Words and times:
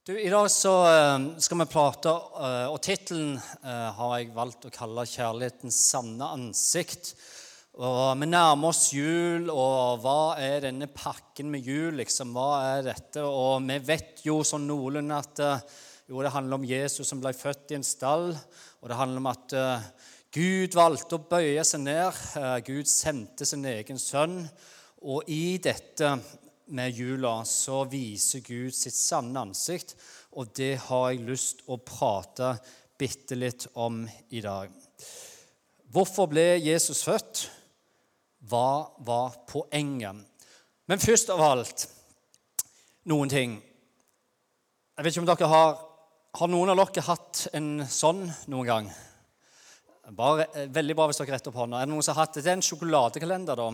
Du, 0.00 0.14
I 0.20 0.30
dag 0.32 0.46
så 0.48 0.70
eh, 0.88 1.24
skal 1.44 1.58
vi 1.60 1.64
prate, 1.68 2.12
eh, 2.40 2.70
og 2.72 2.78
tittelen 2.80 3.34
eh, 3.36 3.88
har 3.98 4.14
jeg 4.14 4.30
valgt 4.32 4.64
å 4.64 4.70
kalle 4.72 5.04
'Kjærlighetens 5.04 5.76
sanne 5.90 6.24
ansikt'. 6.38 7.10
Og 7.84 8.16
Vi 8.22 8.30
nærmer 8.30 8.72
oss 8.72 8.94
jul, 8.96 9.50
og 9.52 10.00
hva 10.00 10.40
er 10.40 10.64
denne 10.64 10.88
pakken 10.88 11.52
med 11.52 11.68
jul? 11.68 12.00
liksom? 12.00 12.32
Hva 12.32 12.78
er 12.78 12.88
dette? 12.88 13.26
Og 13.28 13.60
vi 13.68 13.76
vet 13.92 14.24
jo 14.24 14.40
sånn 14.40 14.64
noenlunde 14.72 15.20
at 15.20 15.44
jo, 16.08 16.24
det 16.24 16.32
handler 16.32 16.56
om 16.56 16.68
Jesus 16.72 17.12
som 17.12 17.20
ble 17.20 17.36
født 17.36 17.76
i 17.76 17.80
en 17.82 17.84
stall. 17.84 18.30
Og 18.80 18.88
det 18.88 18.96
handler 18.96 19.20
om 19.20 19.32
at 19.34 19.58
Gud 20.32 20.80
valgte 20.80 21.20
å 21.20 21.26
bøye 21.28 21.60
seg 21.60 21.84
ned. 21.84 22.24
Gud 22.64 22.88
sendte 22.88 23.44
sin 23.44 23.68
egen 23.68 24.00
sønn. 24.00 24.46
Og 25.04 25.28
i 25.28 25.58
dette 25.60 26.16
med 26.70 26.94
jula 26.96 27.40
så 27.48 27.82
viser 27.90 28.44
Gud 28.46 28.74
sitt 28.74 28.96
sanne 28.96 29.42
ansikt, 29.42 29.96
og 30.38 30.52
det 30.56 30.76
har 30.86 31.10
jeg 31.10 31.26
lyst 31.26 31.64
å 31.66 31.78
prate 31.82 32.54
bitte 33.00 33.38
litt 33.38 33.66
om 33.80 34.02
i 34.30 34.42
dag. 34.44 34.72
Hvorfor 35.90 36.28
ble 36.30 36.54
Jesus 36.60 37.02
født? 37.06 37.48
Hva 38.50 38.90
var 39.06 39.40
poenget? 39.50 40.22
Men 40.86 41.02
først 41.02 41.30
av 41.34 41.42
alt 41.44 41.86
noen 43.10 43.30
ting. 43.30 43.56
Jeg 44.96 45.04
vet 45.04 45.14
ikke 45.14 45.24
om 45.24 45.30
dere 45.30 45.54
har 45.54 45.86
Har 46.38 46.46
noen 46.46 46.70
av 46.70 46.78
dere 46.78 47.02
hatt 47.02 47.48
en 47.58 47.80
sånn 47.90 48.20
noen 48.46 48.66
gang? 48.68 48.90
Bare, 50.14 50.44
veldig 50.70 50.94
bra 50.94 51.08
hvis 51.10 51.18
dere 51.18 51.34
retter 51.34 51.50
opp 51.50 51.58
hånda. 51.58 51.80
Er 51.80 51.88
det 51.88 51.90
noen 51.90 52.04
som 52.06 52.14
har 52.14 52.22
hatt 52.22 52.36
det? 52.36 52.44
Det 52.46 52.52
er 52.52 52.58
en 52.60 52.62
sjokoladekalender, 52.62 53.58
da 53.58 53.72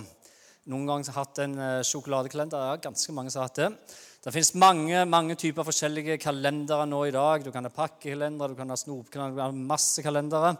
noen 0.71 0.89
ganger 0.89 1.15
hatt 1.15 1.39
en 1.45 1.55
eh, 1.63 1.85
sjokoladekalender. 1.87 2.67
Ja, 2.71 2.83
ganske 2.89 3.15
mange 3.15 3.31
som 3.31 3.43
har 3.43 3.51
hatt 3.51 3.61
det. 3.61 3.71
Det 4.27 4.33
fins 4.35 4.51
mange, 4.59 5.05
mange 5.07 5.37
typer 5.39 5.67
forskjellige 5.67 6.19
kalendere 6.19 6.89
nå 6.91 7.05
i 7.07 7.15
dag. 7.15 7.45
Du 7.45 7.53
kan 7.55 7.69
ha 7.69 7.71
pakkekalendere, 7.71 8.51
du 8.51 8.59
kan 8.59 8.75
ha 8.75 8.79
snopkalendere, 8.81 9.37
du 9.37 9.39
kan 9.39 9.55
ha 9.55 9.69
masse 9.75 10.03
kalendere. 10.03 10.57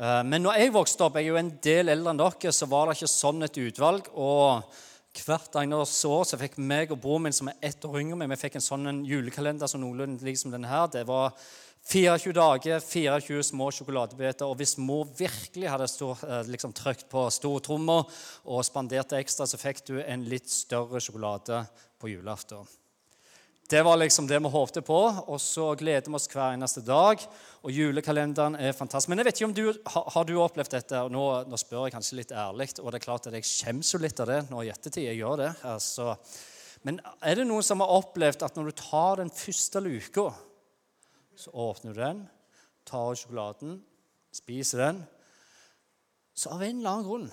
Eh, 0.00 0.22
men 0.24 0.46
når 0.46 0.62
jeg 0.62 0.74
vokste 0.74 1.04
opp, 1.04 1.20
jeg 1.20 1.28
er 1.28 1.34
jo 1.34 1.42
en 1.42 1.52
del 1.68 1.92
eldre 1.92 2.14
enn 2.14 2.22
dere, 2.22 2.54
så 2.56 2.68
var 2.70 2.88
det 2.88 2.96
ikke 2.96 3.12
sånn 3.12 3.44
et 3.44 3.62
utvalg. 3.66 4.10
og 4.16 4.80
Hvert 5.14 5.60
eneste 5.60 6.10
år 6.10 6.24
så 6.26 6.40
fikk 6.40 6.56
meg 6.58 6.90
og 6.90 6.98
broren 7.04 7.28
min 7.28 7.36
som 7.36 7.52
er 7.52 7.60
ett 7.62 7.84
år 7.86 8.00
yngre, 8.00 8.26
vi 8.32 8.40
fikk 8.40 8.56
en 8.58 8.64
sånn 8.64 9.04
julekalender 9.06 9.70
som 9.70 9.84
noenlunde 9.84 10.26
liksom 10.26 10.50
denne 10.50 10.72
her. 10.72 10.88
Det 10.90 11.04
var 11.06 11.36
24 11.84 12.32
dager, 12.32 12.80
24 12.80 13.42
små 13.44 13.68
sjokoladebiter. 13.74 14.48
Og 14.48 14.56
hvis 14.56 14.78
mor 14.80 15.04
virkelig 15.18 15.68
hadde 15.68 15.88
stor, 15.88 16.18
eh, 16.24 16.46
liksom, 16.48 16.72
trykt 16.72 17.08
på 17.10 17.26
stortromma 17.30 18.04
og 18.44 18.64
spanderte 18.64 19.18
ekstra, 19.20 19.46
så 19.46 19.60
fikk 19.60 19.84
du 19.86 20.00
en 20.00 20.24
litt 20.24 20.48
større 20.48 21.00
sjokolade 21.00 21.66
på 22.00 22.08
julaften. 22.08 22.64
Det 23.68 23.82
var 23.82 23.96
liksom 23.96 24.26
det 24.28 24.38
vi 24.42 24.48
håpte 24.48 24.82
på, 24.84 24.98
og 25.26 25.40
så 25.40 25.74
gleder 25.76 26.10
vi 26.10 26.14
oss 26.14 26.28
hver 26.28 26.52
eneste 26.52 26.82
dag. 26.84 27.20
Og 27.64 27.72
julekalenderen 27.72 28.56
er 28.60 28.76
fantastisk. 28.76 29.08
Men 29.08 29.18
jeg 29.18 29.24
vet 29.24 29.40
ikke 29.40 29.48
om 29.48 29.54
du, 29.56 29.64
har 29.88 30.24
du 30.24 30.34
opplevd 30.36 30.70
dette? 30.70 31.00
og 31.00 31.12
nå, 31.12 31.48
nå, 31.48 31.56
spør 31.56 31.86
jeg 31.86 31.94
kanskje 31.96 32.18
litt 32.18 32.32
ærlig, 32.32 32.68
og 32.80 32.92
det 32.92 33.00
er 33.00 33.06
klart 33.06 33.26
at 33.26 33.32
jeg 33.32 33.48
skjemmes 33.48 33.92
jo 33.94 33.98
litt 33.98 34.20
av 34.20 34.28
det 34.28 34.42
nå 34.50 34.62
i 34.62 34.68
ettertid. 34.72 35.04
jeg 35.04 35.16
gjør 35.16 35.36
det. 35.36 35.52
Altså. 35.64 36.16
Men 36.82 37.00
er 37.24 37.40
det 37.40 37.48
noen 37.48 37.64
som 37.64 37.80
har 37.80 37.88
opplevd 37.96 38.44
at 38.44 38.56
når 38.56 38.68
du 38.68 38.76
tar 38.82 39.16
den 39.22 39.32
første 39.32 39.80
luka 39.80 40.28
så 41.36 41.50
åpner 41.50 41.94
du 41.94 42.00
den, 42.00 42.22
tar 42.86 43.16
sjokoladen, 43.18 43.78
spiser 44.34 44.84
den. 44.86 45.02
Så 46.34 46.50
av 46.54 46.62
en 46.62 46.80
eller 46.80 46.90
annen 46.90 47.08
grunn 47.08 47.28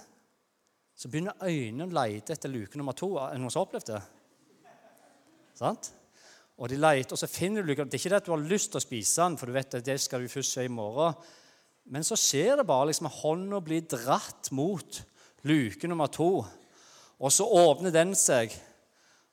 så 1.02 1.10
begynner 1.10 1.40
øynene 1.42 1.88
å 1.88 1.96
lete 1.98 2.36
etter 2.36 2.52
luke 2.52 2.78
nummer 2.78 2.94
to. 2.94 3.16
Er 3.18 3.34
det 3.34 3.42
noen 3.42 3.50
som 3.50 3.64
har 3.64 3.70
opplevd 3.70 3.90
det? 3.90 4.02
Sant? 5.58 5.92
Og 6.62 6.70
de 6.70 6.78
leter, 6.78 7.16
og 7.16 7.18
så 7.18 7.30
finner 7.30 7.64
du 7.64 7.72
luka. 7.72 7.88
Det 7.90 7.98
er 7.98 8.04
ikke 8.04 8.12
det 8.14 8.20
at 8.22 8.28
du 8.28 8.36
har 8.36 8.44
lyst 8.52 8.70
til 8.70 8.78
å 8.78 8.84
spise 8.84 9.24
den, 9.24 9.38
for 9.40 9.50
du 9.50 9.56
vet 9.56 9.80
at 9.80 9.88
det 9.88 9.98
skal 10.04 10.22
du 10.22 10.30
først 10.30 10.58
se 10.58 10.68
i 10.68 10.74
morgen. 10.74 11.18
Men 11.90 12.06
så 12.06 12.18
skjer 12.20 12.60
det 12.60 12.68
bare 12.70 12.92
liksom 12.92 13.10
at 13.10 13.18
hånda 13.18 13.64
blir 13.66 13.88
dratt 13.90 14.52
mot 14.54 15.02
luke 15.50 15.90
nummer 15.90 16.12
to. 16.14 16.44
Og 17.18 17.34
så 17.34 17.50
åpner 17.50 17.94
den 17.94 18.14
seg, 18.18 18.54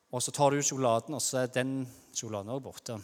og 0.09 0.25
så 0.25 0.33
tar 0.33 0.53
du 0.53 0.62
ut 0.62 0.71
sjokoladen, 0.71 1.17
og 1.19 1.25
så 1.25 1.43
er 1.43 1.53
den 1.53 1.83
sjokoladen 2.17 2.55
også 2.55 2.65
borte. 2.65 3.01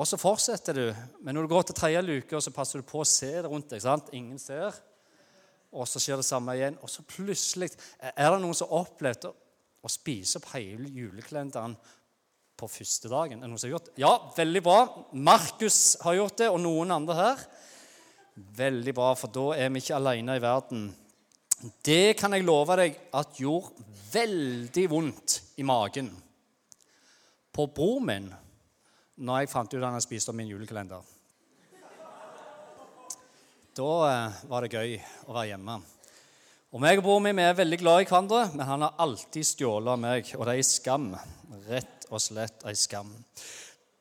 Og 0.00 0.08
så 0.08 0.16
fortsetter 0.16 0.76
du. 0.76 0.86
Men 1.20 1.36
når 1.36 1.44
du 1.44 1.52
går 1.52 1.66
til 1.68 1.76
tredje 1.76 2.00
luke, 2.00 2.40
så 2.40 2.52
passer 2.54 2.80
du 2.80 2.88
på 2.88 3.02
å 3.02 3.08
se 3.08 3.34
det 3.36 3.48
rundt 3.50 3.68
deg. 3.68 3.82
sant? 3.84 4.08
Ingen 4.16 4.40
ser. 4.40 4.72
Og 5.70 5.84
så 5.86 6.00
skjer 6.00 6.20
det 6.20 6.26
samme 6.26 6.56
igjen. 6.56 6.78
Og 6.80 6.88
så 6.88 7.04
plutselig 7.04 7.70
Er 8.00 8.32
det 8.32 8.40
noen 8.40 8.56
som 8.56 8.70
har 8.70 8.86
opplevd 8.86 9.28
å, 9.28 9.34
spise 9.88 10.40
opp 10.40 10.50
hele 10.54 10.88
julekalenderen 10.88 11.76
på 12.56 12.68
første 12.68 13.12
dagen? 13.12 13.38
Er 13.38 13.44
det 13.44 13.52
noen 13.52 13.60
som 13.60 13.68
har 13.68 13.76
gjort 13.76 13.90
det? 13.90 13.98
Ja, 14.00 14.14
veldig 14.36 14.64
bra. 14.64 14.80
Markus 15.12 15.80
har 16.00 16.16
gjort 16.16 16.40
det, 16.40 16.48
og 16.48 16.60
noen 16.64 16.96
andre 16.96 17.20
her. 17.20 17.46
Veldig 18.56 18.96
bra, 18.96 19.12
for 19.20 19.32
da 19.36 19.46
er 19.60 19.68
vi 19.68 19.84
ikke 19.84 20.00
alene 20.00 20.36
i 20.36 20.42
verden. 20.42 20.90
Det 21.84 22.16
kan 22.16 22.32
jeg 22.32 22.48
love 22.48 22.76
deg 22.80 22.96
at 23.20 23.36
gjorde 23.36 23.84
veldig 24.14 24.90
vondt 24.90 25.40
i 25.60 25.66
magen. 25.68 26.08
På 27.52 27.68
bror 27.68 28.00
min 28.00 28.30
når 29.20 29.42
jeg 29.42 29.50
fant 29.52 29.72
ut 29.72 29.78
at 29.78 29.86
han 29.86 29.96
hadde 29.96 30.06
spist 30.06 30.30
opp 30.32 30.38
min 30.38 30.48
julekalender. 30.48 31.04
Da 33.76 33.88
eh, 34.08 34.38
var 34.50 34.64
det 34.64 34.74
gøy 34.74 34.94
å 35.28 35.34
være 35.36 35.50
hjemme. 35.52 35.78
Og 36.70 36.82
meg 36.82 37.00
og 37.00 37.04
broren 37.06 37.26
min 37.28 37.40
er 37.42 37.56
veldig 37.58 37.78
glad 37.80 38.02
i 38.02 38.06
hverandre, 38.06 38.44
men 38.54 38.66
han 38.66 38.84
har 38.86 38.98
alltid 39.02 39.46
stjålet 39.46 39.92
av 39.92 40.00
meg. 40.00 40.30
Og 40.36 40.46
det 40.46 40.54
er 40.54 40.62
ei 40.62 40.66
skam. 40.66 41.10
Rett 41.66 42.06
og 42.10 42.22
slett 42.22 42.64
ei 42.66 42.76
skam. 42.78 43.10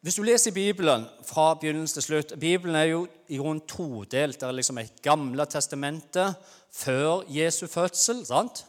Hvis 0.05 0.15
du 0.15 0.23
leser 0.23 0.55
Bibelen 0.55 1.03
fra 1.27 1.51
begynnelse 1.59 1.97
til 1.97 2.05
slutt 2.05 2.35
Bibelen 2.39 2.77
er 2.79 2.91
jo 2.93 3.01
i 3.27 3.39
grunnen 3.41 3.65
todelt. 3.67 4.39
Det 4.39 4.47
er 4.47 4.55
liksom 4.55 4.79
et 4.79 5.01
gamle 5.03 5.45
testamentet 5.49 6.37
før 6.71 7.25
Jesu 7.27 7.65
fødsel. 7.67 8.23
sant? 8.25 8.63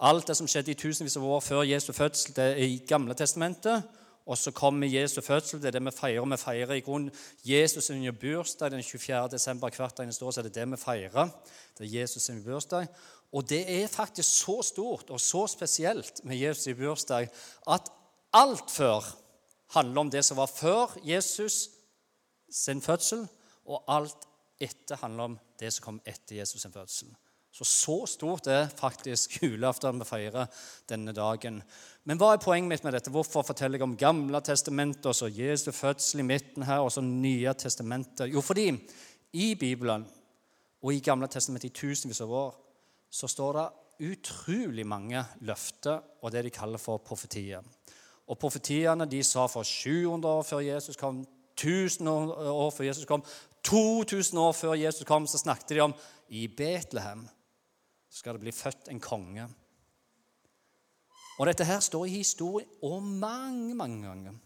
Alt 0.00 0.28
det 0.28 0.36
som 0.38 0.48
skjedde 0.50 0.72
i 0.72 0.78
tusenvis 0.78 1.16
av 1.18 1.26
år 1.26 1.40
før 1.42 1.62
Jesu 1.66 1.92
fødsel, 1.92 2.34
det 2.34 2.44
er 2.52 2.60
i 2.64 2.82
Gamle 2.88 3.14
testamentet. 3.18 3.86
Og 4.28 4.38
så 4.38 4.52
kommer 4.52 4.86
Jesu 4.86 5.20
fødsel. 5.24 5.62
Det 5.62 5.70
er 5.70 5.78
det 5.78 5.84
vi 5.86 5.94
feirer. 5.96 6.24
Vi 6.28 6.36
feirer 6.36 6.76
i 6.76 6.82
grunnen 6.84 7.12
Jesus 7.44 7.88
sin 7.88 8.04
bursdag 8.20 8.70
den 8.70 8.82
24. 8.84 9.28
desember 9.32 9.72
hvert 9.76 10.00
eneste 10.00 10.24
år. 10.24 10.30
så 10.30 10.40
er 10.40 10.48
det 10.48 10.54
det 10.54 10.66
vi 10.70 10.76
feirer. 10.76 11.30
Det 11.78 11.86
er 11.86 12.00
Jesus 12.00 12.22
sin 12.22 12.42
bursdag. 12.44 12.86
Og 13.32 13.48
det 13.48 13.62
er 13.82 13.88
faktisk 13.88 14.28
så 14.28 14.62
stort 14.62 15.10
og 15.10 15.20
så 15.20 15.46
spesielt 15.46 16.24
med 16.24 16.36
Jesus' 16.36 16.74
bursdag 16.76 17.28
at 17.68 17.90
alt 18.32 18.70
før 18.70 19.16
handler 19.70 20.00
om 20.00 20.10
det 20.10 20.24
som 20.24 20.36
var 20.36 20.46
før 20.46 20.98
Jesus 21.04 21.68
sin 22.50 22.82
fødsel, 22.82 23.28
og 23.64 23.84
alt 23.88 24.28
etter 24.60 24.96
handler 24.96 25.22
om 25.22 25.38
det 25.60 25.72
som 25.72 25.84
kom 25.84 26.00
etter 26.06 26.36
Jesus 26.36 26.62
sin 26.62 26.72
fødsel. 26.72 27.08
Så 27.52 27.64
så 27.64 27.96
stort 28.06 28.46
er 28.46 28.68
faktisk 28.68 29.38
julaften 29.42 29.98
vi 29.98 30.06
feirer 30.08 30.46
denne 30.90 31.14
dagen. 31.16 31.62
Men 32.04 32.20
hva 32.20 32.34
er 32.34 32.42
poenget 32.42 32.70
mitt 32.70 32.84
med 32.86 32.94
dette? 32.96 33.12
Hvorfor 33.12 33.42
forteller 33.46 33.80
jeg 33.80 33.88
om 33.88 33.96
Gamle 33.98 34.40
testamentet, 34.44 35.06
og 35.06 35.16
så 35.16 35.30
Jesu 35.32 35.72
fødsel 35.72 36.22
i 36.22 36.28
midten 36.28 36.62
her, 36.68 36.84
og 36.84 36.92
så 36.92 37.02
Nye 37.04 37.54
testamentet? 37.58 38.30
Jo, 38.32 38.40
fordi 38.40 38.70
i 39.32 39.54
Bibelen 39.54 40.06
og 40.82 40.94
i 40.94 41.02
Gamle 41.04 41.28
testamentet 41.28 41.72
i 41.72 41.80
tusenvis 41.80 42.22
av 42.24 42.32
år 42.32 42.56
så 43.10 43.28
står 43.28 43.58
det 43.58 43.68
utrolig 44.08 44.86
mange 44.86 45.24
løfter 45.40 45.98
og 46.22 46.32
det 46.32 46.44
de 46.46 46.54
kaller 46.54 46.78
for 46.78 47.02
profetier. 47.02 47.64
Og 48.28 48.38
Profetiene 48.38 49.08
de 49.08 49.22
sa 49.24 49.46
for 49.48 49.64
700 49.64 50.28
år 50.28 50.44
før 50.44 50.60
Jesus 50.60 50.96
kom, 51.00 51.24
1000 51.58 52.08
år 52.08 52.70
før 52.70 52.84
Jesus 52.84 53.08
kom, 53.08 53.24
2000 53.64 54.38
år 54.38 54.52
før 54.52 54.76
Jesus 54.78 55.06
kom, 55.08 55.26
så 55.26 55.40
snakket 55.40 55.74
de 55.74 55.80
om 55.80 55.94
i 56.28 56.46
Betlehem 56.46 57.24
skal 58.10 58.36
det 58.36 58.44
bli 58.46 58.54
født 58.54 58.90
en 58.92 59.00
konge. 59.00 59.46
Og 61.38 61.46
Dette 61.46 61.66
her 61.68 61.80
står 61.80 62.08
i 62.08 62.18
historien 62.18 62.68
og 62.82 63.02
mange 63.02 63.74
mange 63.78 64.02
ganger. 64.06 64.38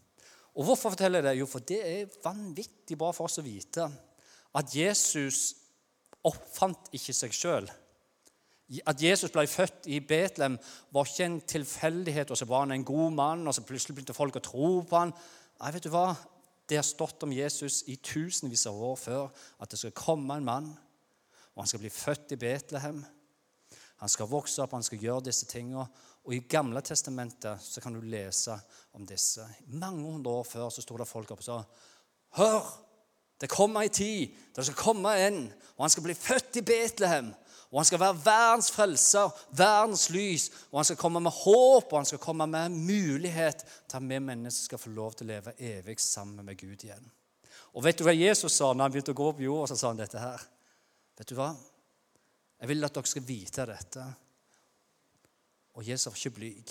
Og 0.53 0.65
Hvorfor 0.65 0.93
forteller 0.93 1.19
jeg 1.19 1.29
det? 1.31 1.39
Jo, 1.39 1.45
for 1.49 1.59
det 1.59 1.79
er 1.81 2.17
vanvittig 2.23 2.97
bra 2.97 3.11
for 3.11 3.25
oss 3.25 3.41
å 3.41 3.45
vite 3.45 3.87
at 4.53 4.75
Jesus 4.75 5.55
oppfant 6.23 6.91
ikke 6.93 7.15
seg 7.15 7.33
sjøl. 7.33 7.69
At 8.87 9.01
Jesus 9.01 9.31
ble 9.33 9.43
født 9.49 9.89
i 9.91 9.99
Betlehem, 9.99 10.55
var 10.93 11.09
ikke 11.09 11.25
en 11.25 11.41
tilfeldighet. 11.41 12.31
og 12.31 12.37
så 12.37 12.45
var 12.45 12.59
han 12.59 12.71
en 12.71 12.85
god 12.85 13.11
mann, 13.11 13.47
og 13.47 13.55
så 13.55 13.65
plutselig 13.65 13.95
begynte 13.95 14.13
folk 14.13 14.37
å 14.37 14.45
tro 14.45 14.69
på 14.87 14.97
han. 14.97 15.13
Nei, 15.59 15.71
vet 15.73 15.83
du 15.83 15.89
hva? 15.89 16.13
Det 16.69 16.77
har 16.79 16.85
stått 16.87 17.23
om 17.23 17.33
Jesus 17.33 17.83
i 17.91 17.97
tusenvis 17.97 18.65
av 18.69 18.77
år 18.77 18.95
før 18.95 19.25
at 19.59 19.69
det 19.69 19.79
skal 19.79 19.91
komme 19.97 20.37
en 20.37 20.47
mann, 20.47 20.69
og 21.53 21.61
han 21.61 21.67
skal 21.67 21.83
bli 21.83 21.91
født 21.91 22.33
i 22.33 22.39
Betlehem. 22.39 23.03
Han 24.01 24.11
skal 24.11 24.29
vokse 24.31 24.63
opp, 24.63 24.73
han 24.75 24.85
skal 24.85 25.01
gjøre 25.01 25.27
disse 25.29 25.47
tingene. 25.49 25.85
Og 26.23 26.35
I 26.35 26.45
Gamle 26.49 26.81
testamentet 26.85 27.61
så 27.61 27.83
kan 27.83 27.95
du 27.95 28.01
lese 28.01 28.55
om 28.95 29.05
disse. 29.07 29.45
Mange 29.67 30.05
hundre 30.05 30.31
år 30.39 30.47
før 30.47 30.71
så 30.71 30.83
sto 30.83 30.97
det 30.99 31.09
folk 31.09 31.31
oppe 31.35 31.43
og 31.43 31.49
sa 31.49 31.61
Hør! 32.39 32.73
Det 33.41 33.49
kommer 33.51 33.83
ei 33.83 33.89
tid 33.91 34.35
da 34.53 34.61
det 34.61 34.69
skal 34.69 34.77
komme 34.79 35.11
en, 35.19 35.39
og 35.75 35.81
han 35.83 35.91
skal 35.91 36.05
bli 36.05 36.13
født 36.15 36.61
i 36.61 36.63
Betlehem. 36.63 37.33
Og 37.73 37.79
han 37.81 37.87
skal 37.89 37.99
være 37.99 38.19
verdens 38.21 38.69
frelser, 38.71 39.33
verdens 39.57 40.05
lys. 40.13 40.45
Og 40.69 40.77
han 40.77 40.87
skal 40.87 40.99
komme 41.01 41.19
med 41.25 41.33
håp, 41.33 41.89
og 41.89 41.97
han 41.97 42.07
skal 42.07 42.21
komme 42.21 42.45
med 42.47 42.77
mulighet 42.77 43.65
til 43.65 43.97
at 43.97 44.05
vi 44.05 44.19
mennesker 44.21 44.69
skal 44.69 44.79
få 44.79 44.93
lov 44.93 45.17
til 45.17 45.25
å 45.25 45.31
leve 45.33 45.55
evig 45.57 45.97
sammen 45.99 46.45
med 46.45 46.59
Gud 46.61 46.85
igjen. 46.85 47.09
Og 47.73 47.83
vet 47.83 47.97
du 47.97 48.05
hva 48.05 48.13
Jesus 48.13 48.53
sa 48.53 48.69
når 48.71 48.85
han 48.85 48.93
begynte 48.93 49.15
å 49.15 49.17
gå 49.17 49.31
på 49.33 49.47
jorda? 49.47 49.71
Så 49.73 49.79
sa 49.81 49.89
han 49.89 49.99
dette 49.99 50.21
her. 50.21 50.45
Vet 51.17 51.33
du 51.33 51.35
hva? 51.39 51.49
Jeg 52.63 52.69
vil 52.69 52.87
at 52.87 52.95
dere 52.95 53.09
skal 53.11 53.25
vite 53.27 53.65
dette. 53.67 54.03
Og 55.75 55.83
Jesus 55.83 56.05
var 56.07 56.15
ikke 56.15 56.35
blyg. 56.37 56.69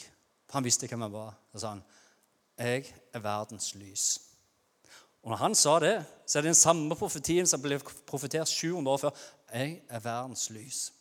Han 0.54 0.64
visste 0.64 0.88
hvem 0.88 1.04
han 1.04 1.12
var. 1.12 1.34
Da 1.52 1.58
sa 1.58 1.68
han, 1.68 1.82
'Jeg 2.58 2.94
er 3.12 3.18
verdens 3.20 3.74
lys'. 3.74 4.20
Og 5.22 5.30
når 5.30 5.36
han 5.36 5.54
sa 5.54 5.78
det, 5.78 6.06
så 6.26 6.38
er 6.38 6.42
det 6.42 6.48
den 6.48 6.54
samme 6.54 6.96
profetien 6.96 7.46
som 7.46 7.62
ble 7.62 7.78
profetert 8.06 8.48
700 8.48 8.92
år 8.92 8.96
før. 8.96 9.10
Jeg 9.52 9.82
er 9.88 9.98
verdens 9.98 10.50
lys. 10.50 10.92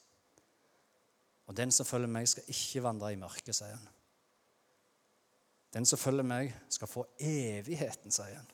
Og 1.46 1.58
den 1.58 1.72
som 1.72 1.86
følger 1.86 2.08
meg, 2.08 2.28
skal 2.28 2.44
ikke 2.48 2.84
vandre 2.84 3.14
i 3.14 3.16
mørket, 3.16 3.56
sier 3.56 3.76
han. 3.76 3.90
Den 5.74 5.86
som 5.86 6.00
følger 6.00 6.24
meg, 6.24 6.56
skal 6.70 6.88
få 6.88 7.06
evigheten, 7.20 8.12
sier 8.12 8.36
han. 8.36 8.52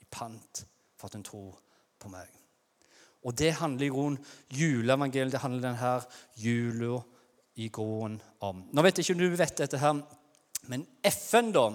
I 0.00 0.04
pant 0.10 0.66
for 0.96 1.06
at 1.06 1.14
hun 1.14 1.24
tror 1.24 1.60
på 1.98 2.08
meg. 2.08 2.28
Og 3.28 3.36
det 3.36 3.52
handler 3.60 3.86
i 3.86 3.92
grunnen 3.92 4.18
juleevangeliet, 4.56 5.34
det 5.34 5.42
handler 5.42 5.66
denne 5.68 5.94
jula 6.40 7.02
i 7.60 7.68
grunnen 7.74 8.20
om. 8.46 8.62
Nå 8.72 8.84
vet 8.84 8.98
jeg 8.98 9.08
ikke 9.08 9.18
om 9.18 9.24
du 9.24 9.38
vet 9.38 9.58
dette 9.60 9.80
her, 9.82 9.98
men 10.72 10.86
FN 11.04 11.50
da 11.52 11.66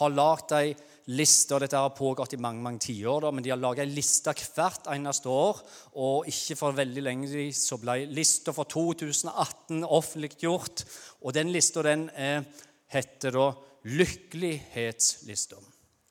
har 0.00 0.14
lagd 0.14 0.54
ei 0.56 0.72
liste, 1.10 1.58
dette 1.58 1.78
har 1.78 1.94
pågått 1.96 2.34
i 2.36 2.40
mange 2.42 2.62
mange 2.62 2.82
tiår, 2.84 3.26
men 3.32 3.44
de 3.44 3.52
har 3.52 3.60
laga 3.60 3.82
ei 3.84 3.90
liste 3.90 4.34
hvert 4.36 4.86
eneste 4.92 5.30
år. 5.30 5.62
Og 6.02 6.28
ikke 6.30 6.58
for 6.58 6.76
veldig 6.76 7.04
lenge 7.06 7.48
så 7.56 7.80
ble 7.82 8.04
lista 8.10 8.54
for 8.56 8.70
2018 8.70 9.82
offentliggjort. 9.86 10.84
Og 11.24 11.34
den 11.34 11.50
lista 11.54 11.84
den 11.86 12.08
eh, 12.14 12.46
heter 12.94 13.36
da 13.38 13.50
Lykkelighetslista. 13.90 15.56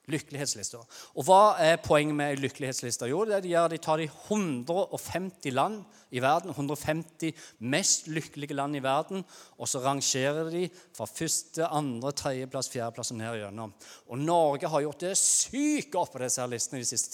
Lykkelighetslista. 0.09 0.81
Og 1.15 1.25
hva 1.27 1.55
er 1.61 1.81
poenget 1.83 2.17
med 2.17 2.41
lykkelighetslista? 2.41 3.09
Jo, 3.09 3.23
det 3.27 3.39
er 3.39 3.61
at 3.63 3.73
de 3.73 3.81
tar 3.81 4.01
de 4.01 4.09
150 4.09 5.53
land 5.53 5.83
i 6.09 6.21
verden, 6.23 6.53
150 6.55 7.33
mest 7.59 8.07
lykkelige 8.09 8.57
land 8.57 8.77
i 8.79 8.83
verden, 8.83 9.23
og 9.57 9.69
så 9.69 9.81
rangerer 9.83 10.49
de 10.53 10.65
fra 10.97 11.07
første, 11.09 11.67
andre, 11.67 12.11
tredjeplass, 12.17 12.71
fjerdeplass 12.73 13.13
og 13.13 13.19
ned 13.19 13.39
igjennom. 13.39 13.73
Og 14.09 14.21
Norge 14.21 14.69
har 14.71 14.85
gjort 14.85 15.05
det 15.05 15.13
sykt 15.19 15.91
godt 15.93 16.13
på 16.13 16.21
disse 16.23 16.41
her 16.41 16.51
listene 16.51 16.81
de 16.81 16.89
siste 16.89 17.13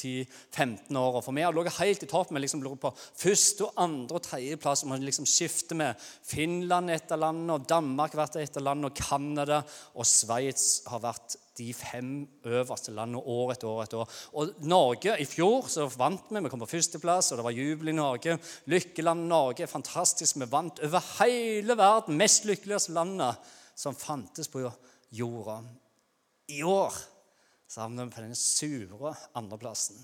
10-15 0.55 0.99
åra. 0.99 1.21
For 1.23 1.35
vi 1.35 1.45
har 1.45 1.55
ligget 1.55 1.79
helt 1.79 2.05
i 2.05 2.09
topp. 2.09 2.31
Vi 2.31 2.41
liksom 2.43 2.63
på 2.63 2.93
første, 2.95 3.69
andre 3.81 4.19
og 4.19 4.25
tredjeplass. 4.25 4.85
Og 4.85 4.93
man 4.93 5.05
liksom 5.05 5.27
skifter 5.29 5.77
med 5.79 6.05
Finland 6.25 6.93
etter 6.93 7.19
landet, 7.19 7.53
og 7.55 7.69
Danmark 7.69 8.15
vært 8.17 8.39
etter 8.41 8.63
av 8.65 8.85
og 8.85 8.95
Canada 8.95 9.61
og 9.95 10.07
Sveits 10.07 10.83
har 10.89 11.03
vært 11.03 11.37
de 11.55 11.69
fem 11.73 12.25
øverste 12.43 12.91
landene 12.91 13.21
år 13.31 13.53
etter 13.53 13.69
år 13.69 13.83
etter 13.85 14.01
år. 14.01 14.15
Og 14.35 14.65
Norge, 14.67 15.15
I 15.15 15.27
fjor 15.27 15.69
så 15.71 15.87
vant 15.87 16.27
vi. 16.29 16.41
Vi 16.43 16.51
kom 16.51 16.61
på 16.61 16.67
førsteplass, 16.73 17.31
og 17.31 17.39
det 17.39 17.45
var 17.47 17.55
jubel 17.55 17.93
i 17.93 17.95
Norge. 17.95 18.35
Lykkelandet 18.85 19.27
Norge 19.27 19.63
er 19.65 19.71
fantastisk. 19.71 20.37
Vi 20.37 20.45
vant 20.51 20.79
over 20.85 21.01
hele 21.19 21.77
verden. 21.77 22.17
Mest 22.17 22.45
lykkeligste 22.45 22.93
landet 22.93 23.41
som 23.75 23.95
fantes 23.95 24.47
på 24.51 24.61
jorda. 25.11 25.63
I 26.47 26.61
år 26.63 26.93
så 27.67 27.81
havner 27.81 28.05
vi 28.05 28.13
på 28.15 28.21
den 28.21 28.37
sure 28.37 29.15
andreplassen. 29.35 29.97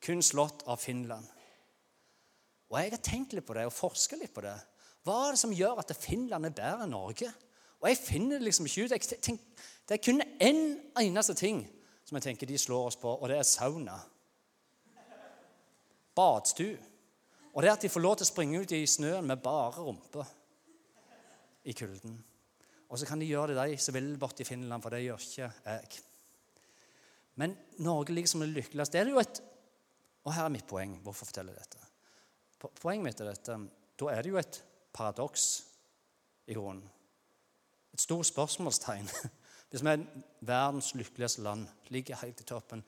Kun 0.00 0.22
slått 0.22 0.62
av 0.66 0.78
Finland. 0.78 1.26
Og 2.70 2.78
Jeg 2.80 2.90
har 2.94 3.02
tenkt 3.02 3.34
litt 3.34 3.46
på 3.46 3.54
det 3.54 3.66
og 3.66 3.74
forska 3.74 4.16
litt 4.16 4.34
på 4.34 4.44
det. 4.44 4.54
Hva 5.06 5.26
er 5.26 5.34
det 5.34 5.42
som 5.42 5.54
gjør 5.54 5.82
at 5.82 5.94
Finland 5.98 6.46
er 6.46 6.54
bedre 6.54 6.86
enn 6.86 6.94
Norge? 6.94 7.30
Og 7.82 7.88
Jeg 7.88 7.98
finner 7.98 8.38
det 8.38 8.48
liksom 8.48 8.66
ikke 8.66 8.84
ut. 8.86 8.94
Jeg 8.94 9.22
tenker, 9.22 9.66
det 9.86 9.98
er 9.98 10.02
kun 10.02 10.22
én 10.22 10.62
eneste 11.02 11.34
ting 11.34 11.64
som 12.06 12.16
jeg 12.18 12.28
tenker 12.30 12.46
de 12.46 12.58
slår 12.58 12.92
oss 12.92 12.98
på, 12.98 13.10
og 13.10 13.28
det 13.28 13.38
er 13.38 13.46
sauna. 13.46 13.98
Badstue. 16.16 16.78
Og 17.56 17.64
det 17.64 17.70
er 17.70 17.78
at 17.78 17.84
de 17.86 17.88
får 17.88 18.04
lov 18.04 18.18
til 18.20 18.26
å 18.26 18.28
springe 18.28 18.58
ut 18.60 18.72
i 18.76 18.82
snøen 18.84 19.24
med 19.24 19.40
bare 19.40 19.80
rumpe 19.80 20.24
i 21.64 21.72
kulden. 21.72 22.18
Og 22.92 23.00
så 23.00 23.08
kan 23.08 23.20
de 23.20 23.28
gjøre 23.30 23.54
det, 23.56 23.70
de 23.72 23.78
som 23.80 23.96
vil 23.96 24.10
bort 24.20 24.42
i 24.44 24.46
Finland, 24.46 24.84
for 24.84 24.92
det 24.92 25.06
gjør 25.06 25.24
ikke 25.24 25.48
jeg. 25.48 26.02
Men 27.40 27.56
Norge 27.84 28.12
liksom 28.12 28.44
er 28.44 28.52
lykkeligste. 28.52 28.98
Det 28.98 29.00
er 29.02 29.12
jo 29.12 29.22
et 29.22 29.42
Og 30.26 30.32
her 30.34 30.44
er 30.44 30.50
mitt 30.50 30.66
poeng. 30.66 30.96
Hvorfor 31.04 31.28
forteller 31.28 31.54
jeg 31.54 31.62
dette? 31.62 32.70
Poenget 32.82 33.04
mitt 33.04 33.20
er 33.20 33.28
dette. 33.30 33.58
Da 33.94 34.08
er 34.10 34.22
det 34.22 34.30
jo 34.32 34.38
et 34.40 34.56
paradoks 34.92 35.44
i 36.50 36.56
grunnen. 36.56 36.82
Et 37.94 38.02
stort 38.02 38.26
spørsmålstegn 38.26 39.06
hvis 39.70 39.84
vi 39.84 39.92
er 39.92 40.02
verdens 40.40 40.90
lykkeligste 40.98 41.44
land, 41.46 41.68
ligger 41.94 42.18
helt 42.24 42.40
i 42.42 42.48
toppen, 42.48 42.82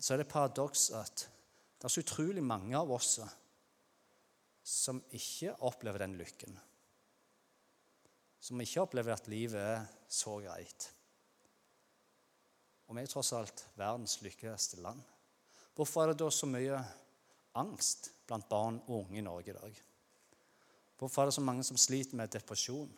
så 0.00 0.14
er 0.14 0.22
det 0.22 0.30
paradoks 0.30 0.90
at 0.94 1.26
det 1.80 1.88
er 1.88 1.92
så 1.92 2.04
utrolig 2.04 2.44
mange 2.44 2.78
av 2.78 2.90
oss 2.94 3.18
som 4.62 5.00
ikke 5.16 5.54
opplever 5.66 6.04
den 6.04 6.16
lykken. 6.20 6.56
Som 8.40 8.60
ikke 8.62 8.84
opplever 8.84 9.14
at 9.14 9.28
livet 9.28 9.60
er 9.60 9.86
så 10.08 10.38
greit. 10.42 10.88
Og 12.88 12.96
vi 12.96 13.04
er 13.04 13.10
tross 13.10 13.32
alt 13.36 13.66
verdens 13.78 14.18
lykkeligste 14.24 14.80
land. 14.82 15.00
Hvorfor 15.76 16.02
er 16.02 16.12
det 16.12 16.22
da 16.22 16.30
så 16.34 16.48
mye 16.50 16.80
angst 17.60 18.10
blant 18.26 18.48
barn 18.50 18.80
og 18.86 19.04
unge 19.04 19.20
i 19.20 19.24
Norge 19.24 19.52
i 19.52 19.56
dag? 19.56 19.78
Hvorfor 20.98 21.22
er 21.22 21.30
det 21.30 21.36
så 21.38 21.44
mange 21.44 21.64
som 21.64 21.78
sliter 21.80 22.18
med 22.18 22.32
depresjon? 22.34 22.90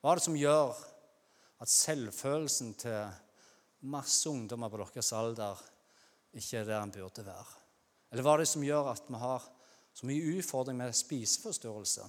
Hva 0.00 0.12
er 0.12 0.18
det 0.18 0.26
som 0.26 0.38
gjør 0.38 0.72
at 1.62 1.70
selvfølelsen 1.70 2.72
til 2.80 3.20
masse 3.92 4.28
ungdommer 4.28 4.72
på 4.72 4.80
deres 4.80 5.12
alder 5.16 5.60
ikke 6.34 6.62
er 6.62 6.66
der 6.68 6.80
den 6.80 6.94
burde 6.96 7.26
være? 7.26 7.60
Eller 8.10 8.26
hva 8.26 8.34
er 8.34 8.42
det 8.42 8.50
som 8.50 8.64
gjør 8.64 8.90
at 8.94 9.06
vi 9.08 9.20
har 9.20 9.46
så 9.94 10.08
mye 10.08 10.36
utfordring 10.36 10.78
med 10.78 10.96
spiseforstyrrelse? 10.96 12.06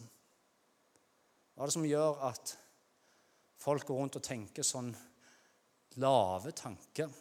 Hva 1.53 1.63
er 1.63 1.71
det 1.71 1.75
som 1.77 1.87
gjør 1.87 2.23
at 2.27 2.55
folk 3.61 3.85
går 3.87 4.01
rundt 4.01 4.17
og 4.19 4.25
tenker 4.25 4.65
sånn 4.65 4.91
lave 6.01 6.51
tanker, 6.57 7.11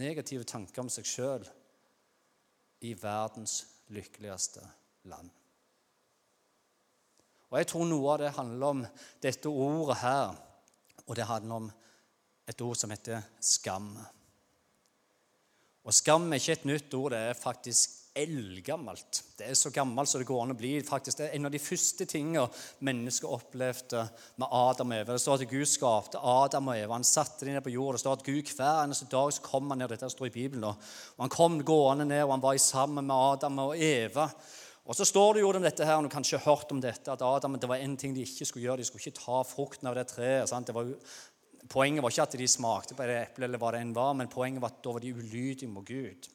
negative 0.00 0.46
tanker 0.48 0.84
om 0.84 0.92
seg 0.92 1.08
sjøl, 1.08 1.46
i 2.84 2.94
verdens 3.00 3.62
lykkeligste 3.92 4.64
land? 5.10 5.30
Og 7.50 7.60
Jeg 7.60 7.68
tror 7.70 7.86
noe 7.86 8.14
av 8.14 8.18
det 8.18 8.34
handler 8.34 8.72
om 8.72 8.80
dette 9.22 9.50
ordet 9.50 10.00
her 10.00 10.32
og 11.04 11.16
det 11.16 11.26
handler 11.28 11.54
om 11.54 11.70
et 12.48 12.60
ord 12.64 12.76
som 12.76 12.92
heter 12.92 13.22
skam. 13.40 13.90
Og 15.84 15.94
skam 15.94 16.30
er 16.32 16.40
ikke 16.40 16.56
et 16.58 16.66
nytt 16.68 16.96
ord, 16.96 17.12
det 17.12 17.20
er 17.28 17.38
faktisk 17.38 18.00
eldgammelt. 18.14 19.20
Det 19.38 19.48
er 19.50 19.56
så 19.58 19.72
gammelt 19.74 20.08
som 20.10 20.22
det 20.22 20.28
går 20.28 20.42
an 20.44 20.54
å 20.54 20.58
bli. 20.58 20.72
Faktisk, 20.86 21.18
det 21.18 21.26
er 21.26 21.36
en 21.36 21.48
av 21.48 21.54
de 21.54 21.60
første 21.62 22.06
tingene 22.08 22.46
mennesket 22.86 23.30
opplevde 23.30 24.04
med 24.40 24.48
Adam 24.54 24.92
og 24.92 24.98
Eva. 25.00 25.16
Det 25.16 25.22
står 25.24 25.42
at 25.42 25.50
Gud 25.50 25.70
skapte 25.70 26.22
Adam 26.22 26.70
og 26.70 26.78
Eva. 26.78 26.94
Han 26.94 27.06
satte 27.08 27.46
dem 27.46 27.56
ned 27.56 27.64
på 27.66 27.74
jorda. 27.74 27.96
Det 27.98 28.04
står 28.04 28.18
at 28.20 28.26
Gud 28.28 28.52
hver 28.54 28.82
eneste 28.84 29.08
dag 29.10 29.32
så 29.34 29.46
kom 29.46 29.72
han 29.74 29.82
ned. 29.82 29.90
Dette 29.90 30.12
står 30.14 30.30
i 30.30 30.34
Bibelen. 30.36 30.68
Og 30.70 31.24
Han 31.24 31.32
kom 31.32 31.58
gående 31.66 32.06
ned, 32.06 32.22
og 32.26 32.36
han 32.36 32.44
var 32.44 32.60
sammen 32.62 33.10
med 33.10 33.16
Adam 33.16 33.64
og 33.66 33.74
Eva. 33.76 34.28
Og 34.84 34.96
så 34.96 35.06
står 35.08 35.34
det 35.34 35.42
jo 35.42 35.50
om 35.50 35.64
dette 35.64 35.86
her, 35.88 35.96
og 35.96 36.04
du 36.04 36.10
har 36.10 36.18
kanskje 36.18 36.42
hørt 36.44 36.72
om 36.74 36.80
dette, 36.82 37.08
at 37.10 37.22
Adam, 37.24 37.56
det 37.58 37.68
var 37.70 37.80
en 37.80 37.96
ting 37.96 38.14
de 38.14 38.26
ikke 38.26 38.46
skulle 38.46 38.66
gjøre. 38.68 38.82
De 38.82 38.86
skulle 38.88 39.02
ikke 39.06 39.22
ta 39.22 39.40
frukten 39.48 39.88
av 39.88 39.96
det 39.96 40.06
treet. 40.10 40.52
Det 40.68 40.74
var, 40.76 40.90
poenget 41.72 42.04
var 42.04 42.12
ikke 42.12 42.26
at 42.28 42.36
de 42.38 42.48
smakte 42.52 42.96
på 42.98 43.06
det 43.08 43.16
eplet, 43.22 43.48
eller 43.48 43.62
hva 43.62 43.72
det 43.72 43.80
enn 43.80 43.94
var, 43.96 44.12
men 44.18 44.30
poenget 44.32 44.62
var 44.62 44.74
at 44.74 44.82
da 44.84 44.92
var 44.92 45.02
de 45.02 45.14
ulydige 45.16 45.72
mot 45.72 45.88
Gud. 45.88 46.28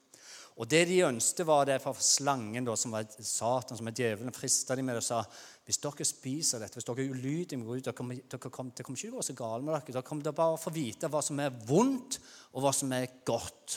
Og 0.59 0.67
det 0.67 0.81
de 0.89 0.97
ønsket, 1.07 1.45
var 1.47 1.69
det 1.69 1.77
for 1.79 1.95
slangen, 2.03 2.65
da, 2.67 2.75
som 2.75 2.91
var 2.91 3.07
Satan, 3.07 3.77
som 3.79 3.87
er 3.87 3.95
djevelen, 3.95 4.35
frista 4.35 4.75
de 4.75 4.83
med 4.83 4.97
det 4.97 5.03
og 5.05 5.07
sa 5.07 5.21
hvis 5.69 5.79
dere 5.83 6.05
spiser 6.07 6.63
dette, 6.63 6.79
hvis 6.79 6.87
dere 6.87 7.03
er 7.03 7.11
ulydige 7.13 7.81
dere 7.85 7.93
kommer, 7.95 8.17
dere 8.17 8.49
kommer, 8.49 8.73
det 8.73 8.83
kommer 8.83 8.97
ikke 8.97 9.05
til 9.05 9.13
å 9.13 9.19
gå 9.19 9.25
så 9.27 9.35
galt 9.37 9.63
med 9.63 9.75
dere. 9.75 9.93
Dere 9.93 10.07
kommer 10.07 10.25
til 10.25 10.33
å 10.33 10.39
bare 10.39 10.57
få 10.57 10.73
vite 10.73 11.11
hva 11.13 11.21
som 11.21 11.39
er 11.43 11.59
vondt, 11.69 12.17
og 12.57 12.65
hva 12.65 12.71
som 12.73 12.95
er 12.97 13.05
godt. 13.29 13.75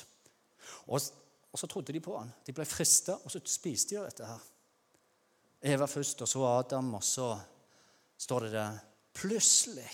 Og, 0.88 1.10
og 1.52 1.60
så 1.60 1.68
trodde 1.68 1.92
de 1.92 2.00
på 2.02 2.16
han. 2.16 2.32
De 2.46 2.54
ble 2.56 2.64
frista, 2.66 3.18
og 3.20 3.30
så 3.30 3.42
spiste 3.44 3.98
de 3.98 4.06
dette 4.06 4.30
her. 4.30 4.48
Eva 5.74 5.86
først, 5.86 6.24
og 6.24 6.32
så 6.32 6.46
Adam, 6.48 6.94
og 6.96 7.04
så 7.06 7.28
står 8.24 8.48
det 8.48 8.56
der 8.56 8.80
Plutselig 9.12 9.84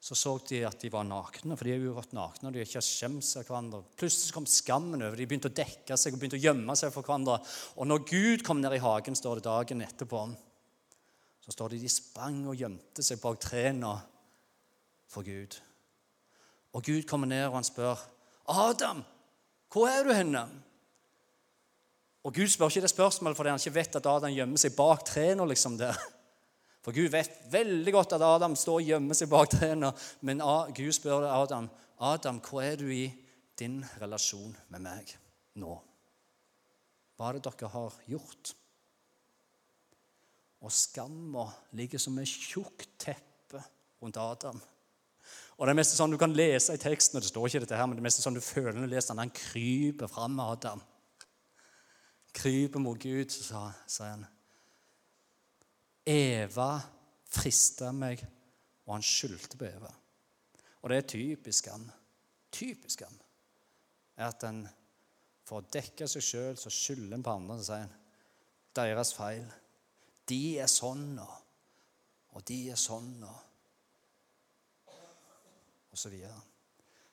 så 0.00 0.16
så 0.16 0.32
de 0.48 0.62
at 0.64 0.80
de 0.80 0.88
var 0.92 1.04
nakne, 1.04 1.56
for 1.58 1.68
de 1.68 1.74
er 1.74 1.82
jo 1.84 1.92
gått 1.92 2.14
nakne. 2.16 2.48
og 2.48 2.54
de 2.54 2.62
har 2.62 2.68
ikke 2.68 2.80
skjemt 2.80 3.24
seg 3.26 3.44
hverandre. 3.44 3.82
Plutselig 4.00 4.32
kom 4.32 4.46
skammen 4.48 5.02
over. 5.02 5.16
De 5.16 5.26
begynte 5.28 5.50
å 5.50 5.56
dekke 5.58 5.98
seg 6.00 6.14
og 6.14 6.22
begynte 6.22 6.38
å 6.38 6.44
gjemme 6.46 6.76
seg 6.78 6.94
for 6.94 7.04
hverandre. 7.04 7.36
Og 7.76 7.88
når 7.88 8.06
Gud 8.08 8.44
kom 8.46 8.62
ned 8.62 8.78
i 8.78 8.80
hagen, 8.80 9.18
står 9.18 9.38
det 9.38 9.48
dagen 9.50 9.84
etterpå, 9.84 10.22
så 11.44 11.52
står 11.52 11.74
det 11.74 11.82
de 11.82 11.92
sprang 11.92 12.40
og 12.48 12.56
gjemte 12.56 13.04
seg 13.04 13.20
bak 13.20 13.42
trærne 13.44 13.92
for 15.10 15.26
Gud. 15.26 15.58
Og 16.72 16.86
Gud 16.86 17.04
kommer 17.10 17.28
ned 17.28 17.48
og 17.50 17.58
han 17.58 17.66
spør, 17.66 18.00
'Adam, 18.48 19.04
hvor 19.68 19.88
er 19.88 20.04
du 20.04 20.14
henne?' 20.14 20.48
Og 22.24 22.34
Gud 22.34 22.48
spør 22.48 22.68
ikke 22.68 22.84
det 22.84 22.90
spørsmålet 22.90 23.36
fordi 23.36 23.50
han 23.50 23.60
ikke 23.60 23.74
vet 23.74 23.96
at 23.96 24.06
Adam 24.06 24.32
gjemmer 24.32 24.60
seg 24.60 24.76
bak 24.76 25.04
trærne. 25.04 25.46
Liksom 25.48 25.78
der. 25.78 25.96
For 26.80 26.96
Gud 26.96 27.10
vet 27.12 27.34
veldig 27.52 27.92
godt 27.92 28.14
at 28.16 28.24
Adam 28.24 28.56
står 28.56 28.80
og 28.80 28.88
gjemmer 28.88 29.16
seg 29.18 29.28
bak 29.32 29.50
trærne. 29.52 29.92
Men 30.24 30.40
Gud 30.76 30.94
spør 30.96 31.28
Adam, 31.28 31.68
Adam, 32.00 32.40
hvor 32.40 32.64
er 32.64 32.80
du 32.80 32.88
i 32.88 33.04
din 33.60 33.82
relasjon 34.00 34.56
med 34.72 34.84
meg 34.86 35.12
nå? 35.60 35.76
Hva 37.16 37.28
er 37.28 37.36
det 37.36 37.50
dere 37.50 37.68
har 37.74 38.00
gjort? 38.08 38.54
Og 40.64 40.72
skamma 40.72 41.46
ligger 41.76 42.00
som 42.00 42.16
et 42.20 42.28
tjukt 42.28 42.88
teppe 43.00 43.60
rundt 44.00 44.16
Adam. 44.20 44.60
Og 45.60 45.66
det 45.66 45.72
er 45.74 45.76
mest 45.76 45.92
sånn 45.98 46.12
Du 46.12 46.16
kan 46.20 46.32
lese 46.32 46.72
i 46.72 46.80
teksten, 46.80 47.18
og 47.18 47.24
det 47.24 47.28
står 47.28 47.48
ikke 47.48 47.64
dette 47.66 47.76
her, 47.76 47.84
men 47.88 47.98
det 47.98 48.00
er 48.00 48.08
mest 48.08 48.24
sånn 48.24 48.36
du 48.36 48.44
føler 48.44 48.72
når 48.76 48.88
du 48.88 48.94
leser 48.94 49.12
den. 49.12 49.26
Han 49.26 49.36
kryper 49.36 50.08
fram 50.08 50.36
med 50.38 50.56
Adam. 50.56 50.80
Kryper 52.36 52.80
mot 52.80 53.00
Gud, 53.00 53.28
så 53.28 53.68
sier 53.84 54.14
han. 54.14 54.28
Eva 56.06 56.72
frista 57.30 57.90
meg, 57.94 58.22
og 58.86 58.96
han 58.96 59.06
skyldte 59.06 59.58
på 59.60 59.68
Eva. 59.68 59.90
Og 60.80 60.90
det 60.90 60.98
er 60.98 61.10
typisk 61.12 61.68
han. 61.70 61.84
Typisk 62.52 63.04
han. 63.04 63.18
Er 64.16 64.30
at 64.30 64.46
en 64.48 64.64
for 65.46 65.60
å 65.60 65.70
dekke 65.72 66.06
seg 66.08 66.22
sjøl 66.22 66.58
så 66.58 66.70
skylder 66.70 67.16
en 67.16 67.26
på 67.26 67.32
andre 67.34 67.56
og 67.58 67.66
sier 67.66 67.82
han, 67.82 67.94
deres 68.78 69.12
feil. 69.16 69.46
De 70.30 70.42
er 70.62 70.70
sånn, 70.70 71.18
og, 71.18 71.38
og 72.38 72.44
de 72.46 72.58
er 72.70 72.78
sånn. 72.78 73.14
og 73.26 73.38
osv. 75.92 76.14